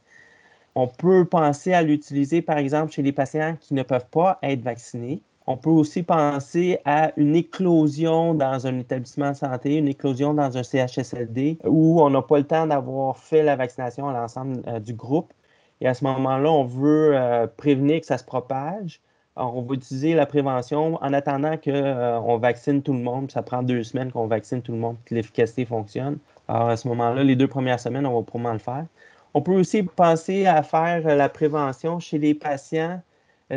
On 0.75 0.87
peut 0.87 1.25
penser 1.25 1.73
à 1.73 1.81
l'utiliser, 1.83 2.41
par 2.41 2.57
exemple, 2.57 2.91
chez 2.91 3.01
les 3.03 3.11
patients 3.13 3.57
qui 3.59 3.73
ne 3.73 3.83
peuvent 3.83 4.09
pas 4.09 4.39
être 4.43 4.61
vaccinés. 4.61 5.21
On 5.45 5.57
peut 5.57 5.69
aussi 5.69 6.03
penser 6.03 6.79
à 6.85 7.11
une 7.17 7.35
éclosion 7.35 8.33
dans 8.33 8.65
un 8.65 8.79
établissement 8.79 9.31
de 9.31 9.35
santé, 9.35 9.75
une 9.75 9.89
éclosion 9.89 10.33
dans 10.33 10.57
un 10.57 10.63
CHSLD 10.63 11.57
où 11.65 12.01
on 12.01 12.09
n'a 12.09 12.21
pas 12.21 12.37
le 12.37 12.45
temps 12.45 12.65
d'avoir 12.65 13.17
fait 13.17 13.43
la 13.43 13.57
vaccination 13.57 14.07
à 14.07 14.13
l'ensemble 14.13 14.61
euh, 14.67 14.79
du 14.79 14.93
groupe. 14.93 15.33
Et 15.81 15.87
à 15.87 15.93
ce 15.93 16.05
moment-là, 16.05 16.49
on 16.49 16.63
veut 16.63 17.11
euh, 17.13 17.45
prévenir 17.47 17.99
que 17.99 18.05
ça 18.05 18.17
se 18.17 18.23
propage. 18.23 19.01
On 19.35 19.63
va 19.63 19.73
utiliser 19.75 20.13
la 20.13 20.25
prévention 20.25 20.95
en 21.01 21.11
attendant 21.11 21.57
qu'on 21.57 21.71
euh, 21.71 22.37
vaccine 22.37 22.81
tout 22.81 22.93
le 22.93 22.99
monde. 22.99 23.29
Ça 23.29 23.41
prend 23.41 23.63
deux 23.63 23.83
semaines 23.83 24.11
qu'on 24.11 24.27
vaccine 24.27 24.61
tout 24.61 24.71
le 24.71 24.77
monde 24.77 24.95
que 25.05 25.13
l'efficacité 25.15 25.65
fonctionne. 25.65 26.19
Alors, 26.47 26.69
à 26.69 26.77
ce 26.77 26.87
moment-là, 26.87 27.23
les 27.23 27.35
deux 27.35 27.47
premières 27.47 27.79
semaines, 27.79 28.05
on 28.05 28.15
va 28.15 28.23
probablement 28.23 28.53
le 28.53 28.59
faire. 28.59 28.85
On 29.33 29.41
peut 29.41 29.53
aussi 29.53 29.83
penser 29.83 30.45
à 30.45 30.63
faire 30.63 31.03
la 31.15 31.27
prévention 31.27 31.99
chez 31.99 32.17
les 32.17 32.33
patients 32.33 33.01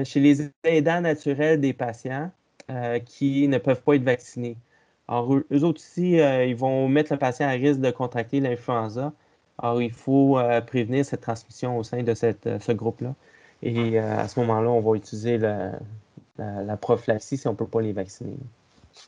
chez 0.05 0.21
les 0.21 0.51
aidants 0.65 1.01
naturels 1.01 1.61
des 1.61 1.73
patients 1.73 2.31
euh, 2.71 2.99
qui 2.99 3.49
ne 3.49 3.59
peuvent 3.59 3.83
pas 3.83 3.95
être 3.95 4.03
vaccinés. 4.03 4.57
Alors, 5.09 5.37
eux, 5.37 5.65
aussi, 5.65 6.21
euh, 6.21 6.45
ils 6.45 6.57
vont 6.57 6.89
mettre 6.89 7.13
le 7.13 7.19
patient 7.19 7.47
à 7.47 7.53
risque 7.53 7.81
de 7.81 7.91
contracter 7.91 8.41
l'influenza. 8.41 9.13
Alors, 9.59 9.81
il 9.81 9.93
faut 9.93 10.39
prévenir 10.67 11.05
cette 11.05 11.23
transmission 11.23 11.79
au 11.79 11.83
sein 11.83 12.03
de 12.03 12.13
ce 12.15 12.73
groupe-là. 12.73 13.15
Et 13.63 13.99
à 13.99 14.29
ce 14.29 14.39
moment-là, 14.41 14.69
on 14.69 14.81
va 14.81 14.97
utiliser 14.97 15.39
la, 15.39 16.77
prophylaxie 16.77 17.39
si 17.39 17.49
on 17.49 17.53
ne 17.53 17.57
peut 17.57 17.67
pas 17.67 17.81
les 17.81 17.95
vacciner. 17.95 18.37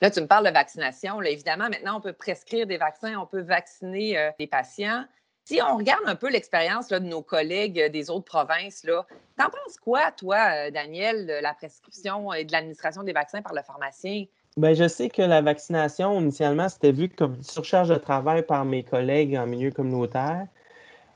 Là, 0.00 0.10
tu 0.10 0.22
me 0.22 0.26
parles 0.26 0.46
de 0.46 0.50
vaccination. 0.50 1.20
évidemment, 1.20 1.68
maintenant, 1.68 1.98
on 1.98 2.00
peut 2.00 2.14
prescrire 2.14 2.66
des 2.66 2.78
vaccins, 2.78 3.18
on 3.18 3.26
peut 3.26 3.42
vacciner 3.42 4.30
les 4.38 4.46
patients. 4.46 5.04
Si 5.48 5.60
on 5.66 5.78
regarde 5.78 6.02
un 6.04 6.14
peu 6.14 6.28
l'expérience 6.28 6.88
de 6.88 6.98
nos 6.98 7.22
collègues 7.22 7.80
euh, 7.80 7.88
des 7.88 8.10
autres 8.10 8.26
provinces, 8.26 8.82
t'en 8.82 9.44
penses 9.44 9.78
quoi, 9.82 10.12
toi, 10.14 10.36
euh, 10.36 10.70
Daniel, 10.70 11.26
de 11.26 11.42
la 11.42 11.54
prescription 11.54 12.34
et 12.34 12.44
de 12.44 12.52
l'administration 12.52 13.02
des 13.02 13.14
vaccins 13.14 13.40
par 13.40 13.54
le 13.54 13.62
pharmacien? 13.62 14.26
Bien, 14.58 14.74
je 14.74 14.86
sais 14.86 15.08
que 15.08 15.22
la 15.22 15.40
vaccination, 15.40 16.20
initialement, 16.20 16.68
c'était 16.68 16.92
vu 16.92 17.08
comme 17.08 17.36
une 17.36 17.42
surcharge 17.42 17.88
de 17.88 17.94
travail 17.94 18.42
par 18.42 18.66
mes 18.66 18.82
collègues 18.82 19.38
en 19.38 19.46
milieu 19.46 19.70
communautaire. 19.70 20.46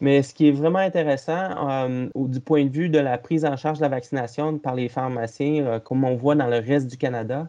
Mais 0.00 0.22
ce 0.22 0.32
qui 0.32 0.48
est 0.48 0.52
vraiment 0.52 0.78
intéressant 0.78 1.68
euh, 1.68 2.08
du 2.14 2.40
point 2.40 2.64
de 2.64 2.70
vue 2.72 2.88
de 2.88 3.00
la 3.00 3.18
prise 3.18 3.44
en 3.44 3.58
charge 3.58 3.80
de 3.80 3.82
la 3.82 3.90
vaccination 3.90 4.56
par 4.56 4.76
les 4.76 4.88
pharmaciens, 4.88 5.78
comme 5.80 6.04
on 6.04 6.16
voit 6.16 6.36
dans 6.36 6.48
le 6.48 6.60
reste 6.60 6.86
du 6.86 6.96
Canada, 6.96 7.48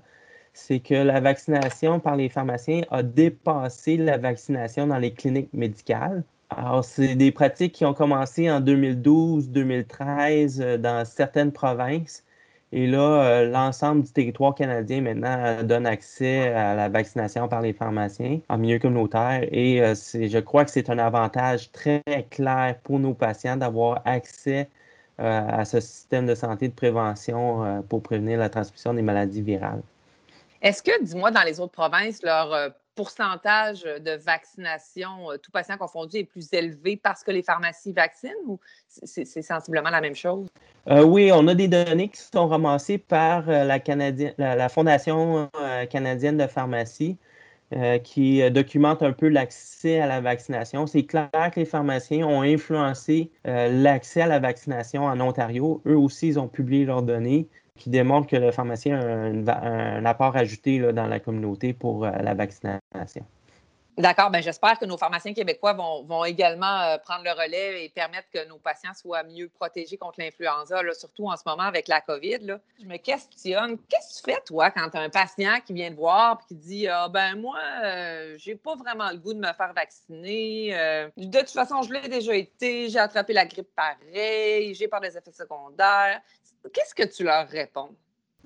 c'est 0.52 0.82
que 0.82 0.96
la 0.96 1.22
vaccination 1.22 2.02
par 2.02 2.18
les 2.18 2.28
pharmaciens 2.28 2.82
a 2.92 3.04
dépassé 3.04 3.96
la 3.96 4.18
vaccination 4.18 4.86
dans 4.86 4.98
les 4.98 5.14
cliniques 5.14 5.54
médicales. 5.54 6.26
Alors, 6.58 6.84
c'est 6.86 7.16
des 7.16 7.32
pratiques 7.32 7.74
qui 7.74 7.86
ont 7.86 7.94
commencé 7.94 8.50
en 8.52 8.60
2012-2013 8.62 10.62
euh, 10.62 10.78
dans 10.78 11.06
certaines 11.06 11.52
provinces. 11.52 12.24
Et 12.72 12.88
là, 12.88 13.24
euh, 13.24 13.50
l'ensemble 13.50 14.04
du 14.04 14.12
territoire 14.12 14.56
canadien 14.56 15.02
maintenant 15.02 15.36
euh, 15.38 15.64
donne 15.64 15.86
accès 15.86 16.54
à 16.54 16.76
la 16.76 16.90
vaccination 16.90 17.48
par 17.48 17.62
les 17.62 17.74
pharmaciens 17.74 18.40
en 18.50 18.58
milieu 18.58 18.80
communautaire. 18.80 19.48
Et 19.52 19.78
je 19.78 20.40
crois 20.40 20.66
que 20.66 20.72
c'est 20.72 20.90
un 20.90 21.00
avantage 21.00 21.72
très 21.72 22.04
clair 22.30 22.76
pour 22.84 23.00
nos 23.00 23.14
patients 23.14 23.58
d'avoir 23.58 24.02
accès 24.06 24.70
à 25.20 25.64
ce 25.64 25.80
système 25.80 26.26
de 26.26 26.34
santé 26.34 26.68
de 26.68 26.74
prévention 26.74 27.84
pour 27.88 28.02
prévenir 28.02 28.40
la 28.40 28.50
transmission 28.50 28.96
des 28.96 29.04
maladies 29.04 29.44
virales. 29.44 29.84
Est-ce 30.62 30.82
que, 30.82 31.04
dis-moi, 31.04 31.30
dans 31.30 31.44
les 31.44 31.60
autres 31.60 31.72
provinces, 31.72 32.24
leur 32.24 32.74
pourcentage 32.96 33.84
de 33.84 34.12
vaccination, 34.12 35.28
tout 35.42 35.52
patient 35.52 35.78
confondu, 35.78 36.18
est 36.18 36.24
plus 36.24 36.52
élevé 36.54 36.98
parce 36.98 37.24
que 37.24 37.32
les 37.32 37.44
pharmacies 37.44 37.94
vaccinent 37.94 38.32
ou 38.46 38.60
c'est 38.88 39.42
sensiblement 39.42 39.90
la 39.90 40.02
même 40.02 40.16
chose? 40.16 40.48
oui, 40.88 41.32
on 41.34 41.48
a 41.48 41.56
des 41.56 41.68
données 41.68 42.10
qui 42.10 42.22
sont 42.22 42.48
ramassées 42.48 42.98
par 42.98 43.46
la, 43.48 44.70
Fondation 44.70 45.50
canadienne 45.90 46.38
de 46.38 46.48
pharmacie. 46.48 47.18
Euh, 47.76 47.98
qui 47.98 48.42
euh, 48.44 48.52
documente 48.52 49.02
un 49.02 49.14
peu 49.14 49.30
l'accès 49.30 50.00
à 50.00 50.06
la 50.06 50.22
vaccination. 50.22 50.86
C'est 50.86 51.04
clair 51.04 51.30
que 51.32 51.60
les 51.60 51.66
pharmaciens 51.66 52.28
ont 52.28 52.44
influencé 52.44 53.32
euh, 53.48 53.68
l'accès 53.82 54.22
à 54.22 54.28
la 54.28 54.38
vaccination 54.38 55.06
en 55.06 55.20
Ontario. 55.20 55.82
Eux 55.88 55.98
aussi, 55.98 56.28
ils 56.28 56.40
ont 56.40 56.48
publié 56.48 56.86
leurs 56.86 57.02
données 57.02 57.48
qui 57.78 57.90
démontrent 57.90 58.28
que 58.28 58.36
le 58.36 58.52
pharmacien 58.52 59.00
a 59.00 59.54
un, 59.54 60.06
apport 60.06 60.36
ajouté 60.36 60.80
dans 60.94 61.08
la 61.08 61.20
communauté 61.20 61.74
pour 61.74 62.06
la 62.06 62.34
vaccination. 62.34 63.26
D'accord. 63.98 64.32
Ben, 64.32 64.42
j'espère 64.42 64.80
que 64.80 64.86
nos 64.86 64.98
pharmaciens 64.98 65.34
québécois 65.34 65.74
vont, 65.74 66.26
également 66.26 66.82
euh, 66.82 66.98
prendre 66.98 67.24
le 67.24 67.32
relais 67.32 67.86
et 67.86 67.90
permettre 67.90 68.28
que 68.34 68.48
nos 68.48 68.58
patients 68.58 68.94
soient 68.96 69.24
mieux 69.24 69.50
protégés 69.50 69.98
contre 69.98 70.20
l'influenza, 70.20 70.82
surtout 70.94 71.28
en 71.28 71.38
ce 71.38 71.44
moment 71.46 71.64
avec 71.64 71.88
la 71.88 72.02
COVID. 72.02 72.58
Je 72.82 72.88
me 72.88 72.98
questionne, 72.98 73.78
qu'est-ce 73.90 74.22
que 74.22 74.32
tu 74.32 74.34
fais, 74.34 74.42
toi, 74.46 74.72
quand 74.72 74.90
tu 74.90 74.98
as 74.98 75.02
un 75.02 75.10
patient 75.10 75.60
qui 75.64 75.74
vient 75.74 75.92
te 75.92 75.96
voir 75.96 76.40
et 76.42 76.48
qui 76.48 76.56
dit 76.56 76.88
Ah, 76.88 77.08
ben, 77.08 77.36
moi, 77.36 77.60
euh, 77.84 78.36
j'ai 78.40 78.56
pas 78.56 78.76
vraiment 78.76 79.12
le 79.12 79.18
goût 79.18 79.34
de 79.34 79.40
me 79.40 79.54
faire 79.54 79.74
vacciner. 79.74 80.76
Euh, 80.76 81.10
de 81.16 81.40
toute 81.40 81.52
façon, 81.52 81.84
je 81.84 81.94
l'ai 81.94 82.08
déjà 82.08 82.34
été, 82.34 82.90
j'ai 82.90 83.00
attrapé 83.00 83.34
la 83.34 83.46
grippe 83.46 83.70
pareil, 83.76 84.74
j'ai 84.74 84.88
peur 84.88 85.02
des 85.02 85.16
effets 85.16 85.32
secondaires. 85.32 86.20
Qu'est-ce 86.72 86.96
que 86.96 87.04
tu 87.04 87.24
leur 87.24 87.48
réponds? 87.48 87.90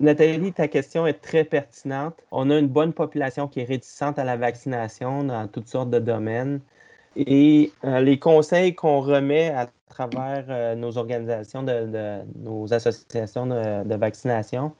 Nathalie, 0.00 0.52
ta 0.52 0.68
question 0.68 1.06
est 1.06 1.20
très 1.20 1.44
pertinente. 1.44 2.14
On 2.30 2.50
a 2.50 2.58
une 2.58 2.68
bonne 2.68 2.92
population 2.92 3.48
qui 3.48 3.60
est 3.60 3.64
réticente 3.64 4.18
à 4.18 4.24
la 4.24 4.36
vaccination 4.36 5.24
dans 5.24 5.48
toutes 5.48 5.68
sortes 5.68 5.90
de 5.90 5.98
domaines. 5.98 6.60
Et 7.16 7.72
euh, 7.84 8.00
les 8.00 8.18
conseils 8.18 8.76
qu'on 8.76 9.00
remet 9.00 9.48
à 9.48 9.68
travers 9.88 10.44
euh, 10.48 10.74
nos 10.76 10.98
organisations, 10.98 11.64
de, 11.64 12.22
nos 12.36 12.72
associations 12.72 13.46
de, 13.46 13.94
vaccination, 13.96 14.72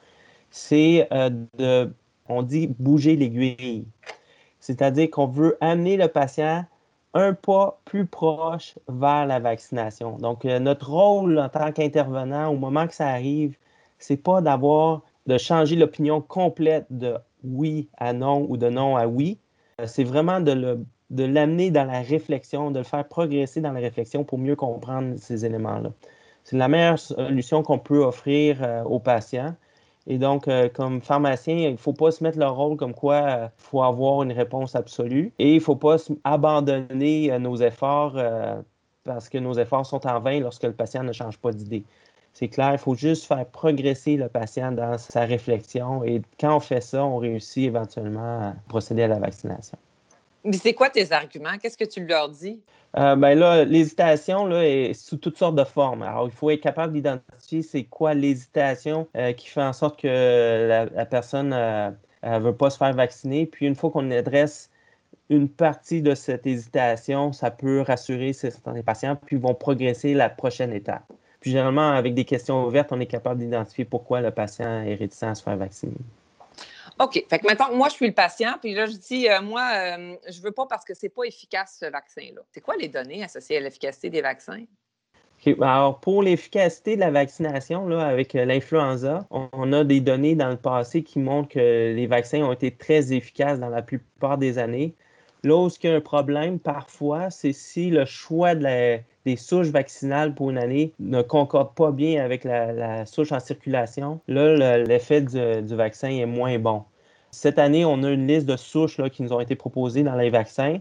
c'est 0.51 1.09
euh, 1.13 1.31
de, 1.59 1.93
on 2.29 2.43
dit, 2.43 2.69
bouger 2.79 3.17
l'aiguille. 3.17 3.87
C'est-à-dire 4.61 5.11
qu'on 5.11 5.27
veut 5.27 5.57
amener 5.61 5.97
le 5.97 6.07
patient 6.07 6.65
un 7.15 7.35
pas 7.35 7.81
plus 7.85 8.07
proche 8.07 8.79
vers 8.89 9.27
la 9.27 9.41
vaccination. 9.41 10.19
Donc, 10.19 10.45
notre 10.45 10.91
rôle 10.91 11.39
en 11.39 11.49
tant 11.49 11.73
qu'intervenant, 11.73 12.49
au 12.51 12.57
moment 12.57 12.87
que 12.87 12.95
ça 12.95 13.09
arrive, 13.09 13.57
c'est 13.99 14.17
pas 14.17 14.41
d'avoir 14.41 15.03
de 15.27 15.39
changer 15.39 15.77
l'opinion 15.77 16.21
complète 16.21 16.87
de 16.91 17.17
oui 17.45 17.89
à 17.99 18.13
non 18.13 18.47
ou 18.49 18.57
de 18.57 18.69
non 18.69 18.97
à 18.97 19.07
oui. 19.07 19.39
Euh, 19.81 19.87
c'est 19.87 20.05
vraiment 20.05 20.41
de, 20.41 20.79
de 21.11 21.25
l'amener 21.25 21.71
dans 21.71 21.85
la 21.85 22.01
réflexion, 22.01 22.71
de 22.71 22.79
le 22.79 22.85
faire 22.85 23.07
progresser 23.07 23.61
dans 23.61 23.73
la 23.73 23.81
réflexion 23.81 24.25
pour 24.25 24.39
mieux 24.39 24.57
comprendre 24.57 25.17
ces 25.19 25.45
éléments-là. 25.45 25.93
C'est 26.45 26.57
la 26.57 26.69
meilleure 26.69 26.99
solution 26.99 27.63
qu'on 27.63 27.79
peut 27.79 28.03
offrir 28.03 28.63
euh, 28.63 28.83
aux 28.85 29.01
patients. 29.01 29.55
Et 30.09 30.19
donc, 30.19 30.49
euh, 30.49 30.69
comme 30.69 31.01
pharmacien, 31.03 31.55
il 31.55 31.73
ne 31.73 31.77
faut 31.77 31.93
pas 31.93 32.11
se 32.11 32.25
mettre 32.25 32.39
le 32.39 32.47
rôle 32.47 32.77
comme 32.77 32.95
quoi 32.95 33.21
il 33.21 33.51
faut 33.59 33.83
avoir 33.83 34.23
une 34.23 34.33
réponse 34.33 34.75
absolue 34.75 35.33
et 35.39 35.53
il 35.53 35.57
ne 35.57 35.61
faut 35.61 35.77
pas 35.77 35.97
abandonner 36.25 37.39
nos 37.39 37.57
efforts 37.57 38.17
parce 39.05 39.29
que 39.29 39.39
nos 39.39 39.55
efforts 39.55 39.87
sont 39.87 40.07
en 40.07 40.21
vain 40.21 40.41
lorsque 40.41 40.65
le 40.65 40.73
patient 40.73 41.03
ne 41.03 41.13
change 41.13 41.39
pas 41.39 41.53
d'idée. 41.53 41.85
C'est 42.33 42.49
clair, 42.49 42.73
il 42.73 42.79
faut 42.79 42.95
juste 42.95 43.25
faire 43.27 43.45
progresser 43.47 44.17
le 44.17 44.29
patient 44.29 44.73
dans 44.73 44.97
sa 44.99 45.25
réflexion 45.25 46.05
et 46.05 46.23
quand 46.39 46.57
on 46.57 46.61
fait 46.61 46.81
ça, 46.81 47.05
on 47.05 47.19
réussit 47.19 47.65
éventuellement 47.65 48.51
à 48.51 48.55
procéder 48.69 49.03
à 49.03 49.09
la 49.09 49.19
vaccination. 49.19 49.79
Mais 50.45 50.57
c'est 50.57 50.75
quoi 50.75 50.91
tes 50.91 51.13
arguments? 51.13 51.59
Qu'est-ce 51.61 51.77
que 51.77 51.85
tu 51.85 52.05
leur 52.05 52.29
dis? 52.29 52.61
Euh, 52.97 53.17
ben 53.17 53.39
là, 53.39 53.65
l'hésitation 53.65 54.47
là, 54.47 54.65
est 54.65 54.95
sous 54.95 55.17
toutes 55.17 55.37
sortes 55.37 55.57
de 55.57 55.65
formes. 55.65 56.03
Alors, 56.03 56.27
il 56.27 56.33
faut 56.33 56.51
être 56.51 56.63
capable 56.63 56.95
d'identifier 56.95 57.63
c'est 57.63 57.85
quoi 57.85 58.15
l'hésitation 58.15 59.09
euh, 59.17 59.33
qui 59.33 59.49
fait 59.49 59.63
en 59.63 59.73
sorte 59.75 60.01
que 60.01 60.89
la, 60.95 61.07
personne 61.07 61.51
ne 61.51 61.91
euh, 62.25 62.39
veut 62.39 62.55
pas 62.55 62.71
se 62.71 62.79
faire 62.79 62.95
vacciner. 62.95 63.47
Puis 63.47 63.67
une 63.67 63.75
fois 63.75 63.91
qu'on 63.91 64.11
adresse 64.11 64.71
une 65.29 65.49
partie 65.49 66.01
de 66.01 66.15
cette 66.15 66.47
hésitation, 66.47 67.33
ça 67.33 67.51
peut 67.51 67.83
rassurer 67.83 68.33
certains 68.33 68.81
patients, 68.83 69.17
puis 69.17 69.37
ils 69.37 69.43
vont 69.43 69.55
progresser 69.55 70.15
la 70.15 70.31
prochaine 70.31 70.73
étape. 70.73 71.05
Puis 71.41 71.51
généralement, 71.51 71.91
avec 71.91 72.15
des 72.15 72.25
questions 72.25 72.67
ouvertes, 72.67 72.91
on 72.93 73.01
est 73.01 73.07
capable 73.07 73.41
d'identifier 73.41 73.85
pourquoi 73.85 74.21
le 74.23 74.31
patient 74.31 74.83
est 74.83 74.95
réticent 74.95 75.23
à 75.25 75.35
se 75.35 75.43
faire 75.43 75.57
vacciner. 75.57 75.93
OK. 77.01 77.25
Fait 77.29 77.39
que 77.39 77.47
maintenant, 77.47 77.75
moi, 77.75 77.89
je 77.89 77.95
suis 77.95 78.07
le 78.07 78.13
patient, 78.13 78.55
puis 78.61 78.75
là, 78.75 78.87
je 78.87 78.97
dis, 78.97 79.29
euh, 79.29 79.41
moi, 79.41 79.63
euh, 79.73 80.17
je 80.29 80.39
ne 80.39 80.43
veux 80.43 80.53
pas 80.53 80.67
parce 80.67 80.85
que 80.85 80.95
ce 80.95 81.07
n'est 81.07 81.11
pas 81.11 81.25
efficace, 81.25 81.79
ce 81.81 81.87
vaccin-là. 81.87 82.41
C'est 82.53 82.61
quoi 82.61 82.75
les 82.77 82.89
données 82.89 83.23
associées 83.23 83.59
à 83.59 83.61
l'efficacité 83.61 84.11
des 84.11 84.23
vaccins? 84.23 84.65
Alors, 85.61 86.01
pour 86.01 86.23
l'efficacité 86.23 86.97
de 86.97 87.01
la 87.01 87.11
vaccination 87.11 87.87
là, 87.87 88.07
avec 88.07 88.35
euh, 88.35 88.45
l'influenza, 88.45 89.27
on, 89.31 89.73
a 89.73 89.85
des 89.85 90.01
données 90.01 90.35
dans 90.35 90.51
le 90.51 90.57
passé 90.57 91.03
qui 91.03 91.21
montrent 91.21 91.51
que 91.51 91.95
les 91.95 92.07
vaccins 92.07 92.43
ont 92.43 92.53
été 92.53 92.73
très 92.73 93.13
efficaces 93.13 93.61
dans 93.61 93.69
la 93.69 93.83
plupart 93.83 94.37
des 94.37 94.59
années. 94.59 94.95
Là 95.45 95.57
où 95.57 95.69
il 95.69 95.89
y 95.89 95.93
a 95.93 95.97
un 95.97 96.01
problème 96.01 96.59
parfois, 96.59 97.31
c'est 97.31 97.53
si 97.53 97.91
le 97.91 98.05
choix 98.05 98.57
de 98.57 98.65
la, 98.65 98.99
souches 99.37 99.69
vaccinales 99.69 100.35
pour 100.35 100.51
une 100.51 100.59
année 100.59 100.93
ne 100.99 101.23
concordent 101.23 101.75
pas 101.75 101.91
bien 101.91 102.25
avec 102.25 102.45
la, 102.45 103.07
souche 103.07 103.33
en 103.33 103.41
circulation, 103.41 104.21
là, 104.29 104.79
l'effet 104.79 105.21
du, 105.21 105.75
vaccin 105.75 106.09
est 106.09 106.27
moins 106.27 106.59
bon. 106.59 106.83
Cette 107.31 107.59
année, 107.59 107.85
on 107.85 108.03
a 108.03 108.11
une 108.11 108.27
liste 108.27 108.47
de 108.47 108.57
souches 108.57 109.01
qui 109.11 109.23
nous 109.23 109.33
ont 109.33 109.41
été 109.41 109.55
proposées 109.55 110.03
dans 110.03 110.17
les 110.17 110.31
vaccins 110.31 110.79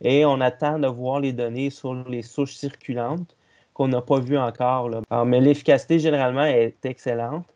et 0.00 0.24
on 0.24 0.40
attend 0.40 0.78
de 0.78 0.86
voir 0.86 1.20
les 1.20 1.32
données 1.32 1.70
sur 1.70 1.94
les 2.08 2.22
souches 2.22 2.54
circulantes 2.54 3.36
qu'on 3.74 3.88
n'a 3.88 4.00
pas 4.00 4.20
vues 4.20 4.38
encore. 4.38 4.90
mais 5.26 5.40
l'efficacité, 5.40 5.98
généralement, 5.98 6.44
est 6.44 6.84
excellente. 6.84 7.46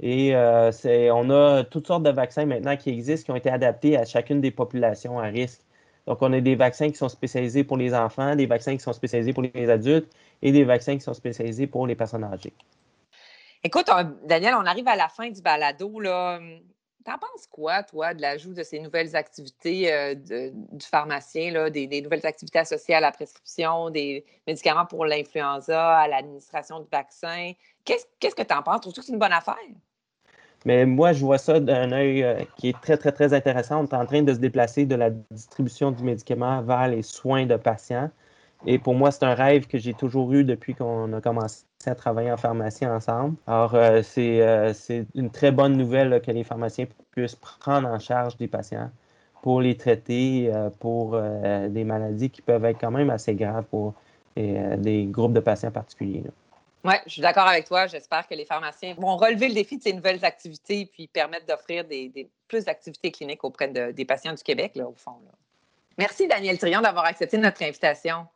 Et 0.00 0.34
euh, 0.34 0.70
on 1.12 1.30
a 1.30 1.64
toutes 1.64 1.86
sortes 1.86 2.02
de 2.02 2.10
vaccins 2.10 2.44
maintenant 2.44 2.76
qui 2.76 2.90
existent, 2.90 3.26
qui 3.26 3.30
ont 3.30 3.36
été 3.36 3.50
adaptés 3.50 3.96
à 3.96 4.04
chacune 4.04 4.40
des 4.40 4.50
populations 4.50 5.18
à 5.20 5.26
risque. 5.26 5.62
Donc, 6.06 6.18
on 6.20 6.32
a 6.32 6.40
des 6.40 6.56
vaccins 6.56 6.88
qui 6.90 6.96
sont 6.96 7.08
spécialisés 7.08 7.64
pour 7.64 7.76
les 7.76 7.94
enfants, 7.94 8.34
des 8.34 8.46
vaccins 8.46 8.76
qui 8.76 8.82
sont 8.82 8.92
spécialisés 8.92 9.32
pour 9.32 9.42
les 9.42 9.70
adultes 9.70 10.12
et 10.42 10.50
des 10.50 10.64
vaccins 10.64 10.94
qui 10.94 11.00
sont 11.00 11.14
spécialisés 11.14 11.66
pour 11.66 11.86
les 11.86 11.94
personnes 11.94 12.24
âgées. 12.24 12.52
Écoute, 13.62 13.86
Daniel, 14.24 14.54
on 14.54 14.66
arrive 14.66 14.88
à 14.88 14.96
la 14.96 15.08
fin 15.08 15.30
du 15.30 15.40
balado. 15.40 15.88
T'en 17.04 17.18
penses 17.18 17.48
quoi, 17.50 17.82
toi, 17.82 18.14
de 18.14 18.22
l'ajout 18.22 18.54
de 18.54 18.62
ces 18.62 18.78
nouvelles 18.78 19.16
activités 19.16 19.92
euh, 19.92 20.14
du 20.14 20.86
pharmacien, 20.86 21.50
là, 21.50 21.68
des, 21.68 22.00
nouvelles 22.00 22.24
activités 22.24 22.60
associées 22.60 22.94
à 22.94 23.00
la 23.00 23.10
prescription, 23.10 23.90
des 23.90 24.24
médicaments 24.46 24.86
pour 24.86 25.04
l'influenza, 25.04 25.98
à 25.98 26.06
l'administration 26.06 26.78
du 26.78 26.88
vaccin? 26.90 27.52
Qu'est-ce 27.84 28.34
que 28.34 28.42
tu 28.42 28.54
en 28.54 28.62
penses? 28.62 28.82
Trouves-tu 28.82 29.00
que 29.00 29.06
c'est 29.06 29.12
une 29.12 29.18
bonne 29.18 29.32
affaire? 29.32 29.56
Mais 30.64 30.86
moi, 30.86 31.12
je 31.12 31.24
vois 31.24 31.38
ça 31.38 31.60
d'un 31.60 31.92
œil 31.92 32.22
euh, 32.22 32.36
qui 32.56 32.68
est 32.68 32.80
très, 32.80 32.96
très, 32.96 33.12
très 33.12 33.34
intéressant. 33.34 33.80
On 33.80 33.84
est 33.84 33.94
en 33.94 34.06
train 34.06 34.22
de 34.22 34.32
se 34.32 34.38
déplacer 34.38 34.86
de 34.86 34.94
la 34.94 35.10
distribution 35.10 35.90
du 35.90 36.02
médicament 36.04 36.62
vers 36.62 36.88
les 36.88 37.02
soins 37.02 37.46
de 37.46 37.56
patients. 37.56 38.10
Et 38.64 38.78
pour 38.78 38.94
moi, 38.94 39.10
c'est 39.10 39.24
un 39.24 39.34
rêve 39.34 39.66
que 39.66 39.78
j'ai 39.78 39.92
toujours 39.92 40.32
eu 40.32 40.44
depuis 40.44 40.74
qu'on 40.74 41.12
a 41.12 41.20
commencé 41.20 41.64
à 41.84 41.96
travailler 41.96 42.30
en 42.30 42.36
pharmacie 42.36 42.86
ensemble. 42.86 43.36
Alors, 43.48 43.74
euh, 43.74 44.02
euh, 44.18 44.72
c'est 44.72 45.06
une 45.16 45.30
très 45.30 45.50
bonne 45.50 45.76
nouvelle 45.76 46.20
que 46.20 46.30
les 46.30 46.44
pharmaciens 46.44 46.86
puissent 47.10 47.34
prendre 47.34 47.88
en 47.88 47.98
charge 47.98 48.36
des 48.36 48.46
patients 48.46 48.90
pour 49.42 49.60
les 49.60 49.76
traiter 49.76 50.52
pour 50.78 51.20
des 51.68 51.82
maladies 51.82 52.30
qui 52.30 52.42
peuvent 52.42 52.64
être 52.64 52.78
quand 52.80 52.92
même 52.92 53.10
assez 53.10 53.34
graves 53.34 53.64
pour 53.64 53.94
des 54.36 55.08
groupes 55.10 55.32
de 55.32 55.40
patients 55.40 55.72
particuliers. 55.72 56.22
Oui, 56.84 56.94
je 57.06 57.12
suis 57.12 57.22
d'accord 57.22 57.46
avec 57.46 57.66
toi. 57.66 57.86
J'espère 57.86 58.26
que 58.26 58.34
les 58.34 58.44
pharmaciens 58.44 58.94
vont 58.98 59.16
relever 59.16 59.48
le 59.48 59.54
défi 59.54 59.78
de 59.78 59.82
ces 59.82 59.92
nouvelles 59.92 60.24
activités 60.24 60.86
puis 60.92 61.06
permettre 61.06 61.46
d'offrir 61.46 61.84
des, 61.84 62.28
plus 62.48 62.64
d'activités 62.64 63.12
cliniques 63.12 63.44
auprès 63.44 63.68
des 63.68 64.04
patients 64.04 64.32
du 64.32 64.42
Québec, 64.42 64.72
là, 64.74 64.88
au 64.88 64.94
fond. 64.94 65.12
Merci, 65.96 66.26
Daniel 66.26 66.58
Trion, 66.58 66.80
d'avoir 66.80 67.04
accepté 67.04 67.38
notre 67.38 67.62
invitation. 67.62 68.26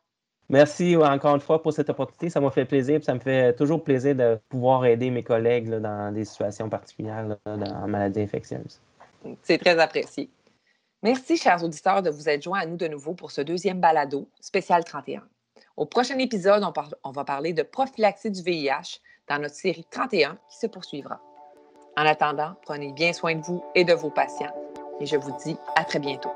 Merci 0.49 0.97
encore 0.97 1.35
une 1.35 1.41
fois 1.41 1.61
pour 1.61 1.73
cette 1.73 1.91
opportunité. 1.91 2.31
Ça 2.31 2.41
m'a 2.41 2.51
fait 2.51 2.65
plaisir. 2.65 3.03
Ça 3.03 3.15
me 3.15 3.19
fait 3.19 3.53
toujours 3.55 3.83
plaisir 3.83 4.15
de 4.15 4.39
pouvoir 4.49 4.85
aider 4.85 5.11
mes 5.11 5.25
collègues 5.25 5.69
dans 5.69 6.15
des 6.15 6.25
situations 6.25 6.69
particulières 6.69 7.37
en 7.47 7.89
maladies 7.89 8.21
infectieuses. 8.21 8.81
C'est 9.43 9.59
très 9.59 9.77
apprécié. 9.79 10.31
Merci, 11.03 11.37
chers 11.37 11.63
auditeurs, 11.65 12.03
de 12.03 12.11
vous 12.11 12.29
être 12.29 12.43
joints 12.43 12.61
à 12.61 12.67
nous 12.67 12.77
de 12.77 12.87
nouveau 12.87 13.15
pour 13.15 13.33
ce 13.33 13.41
deuxième 13.41 13.81
balado 13.81 14.29
spécial 14.41 14.85
31. 14.85 15.23
Au 15.77 15.85
prochain 15.85 16.19
épisode, 16.19 16.65
on, 17.05 17.11
va 17.11 17.25
parler 17.25 17.53
de 17.53 17.63
prophylaxie 17.63 18.31
du 18.31 18.43
VIH 18.43 19.01
dans 19.29 19.39
notre 19.39 19.55
série 19.55 19.85
31 19.91 20.39
qui 20.49 20.57
se 20.57 20.67
poursuivra. 20.67 21.21
En 21.99 22.07
attendant, 22.07 22.55
prenez 22.63 22.93
bien 22.93 23.13
soin 23.13 23.35
de 23.35 23.43
vous 23.43 23.63
et 23.75 23.85
de 23.85 23.93
vos 23.93 24.11
patients 24.11 24.55
et 25.01 25.07
je 25.07 25.17
vous 25.17 25.37
dis 25.45 25.57
à 25.75 25.85
très 25.85 25.99
bientôt. 25.99 26.33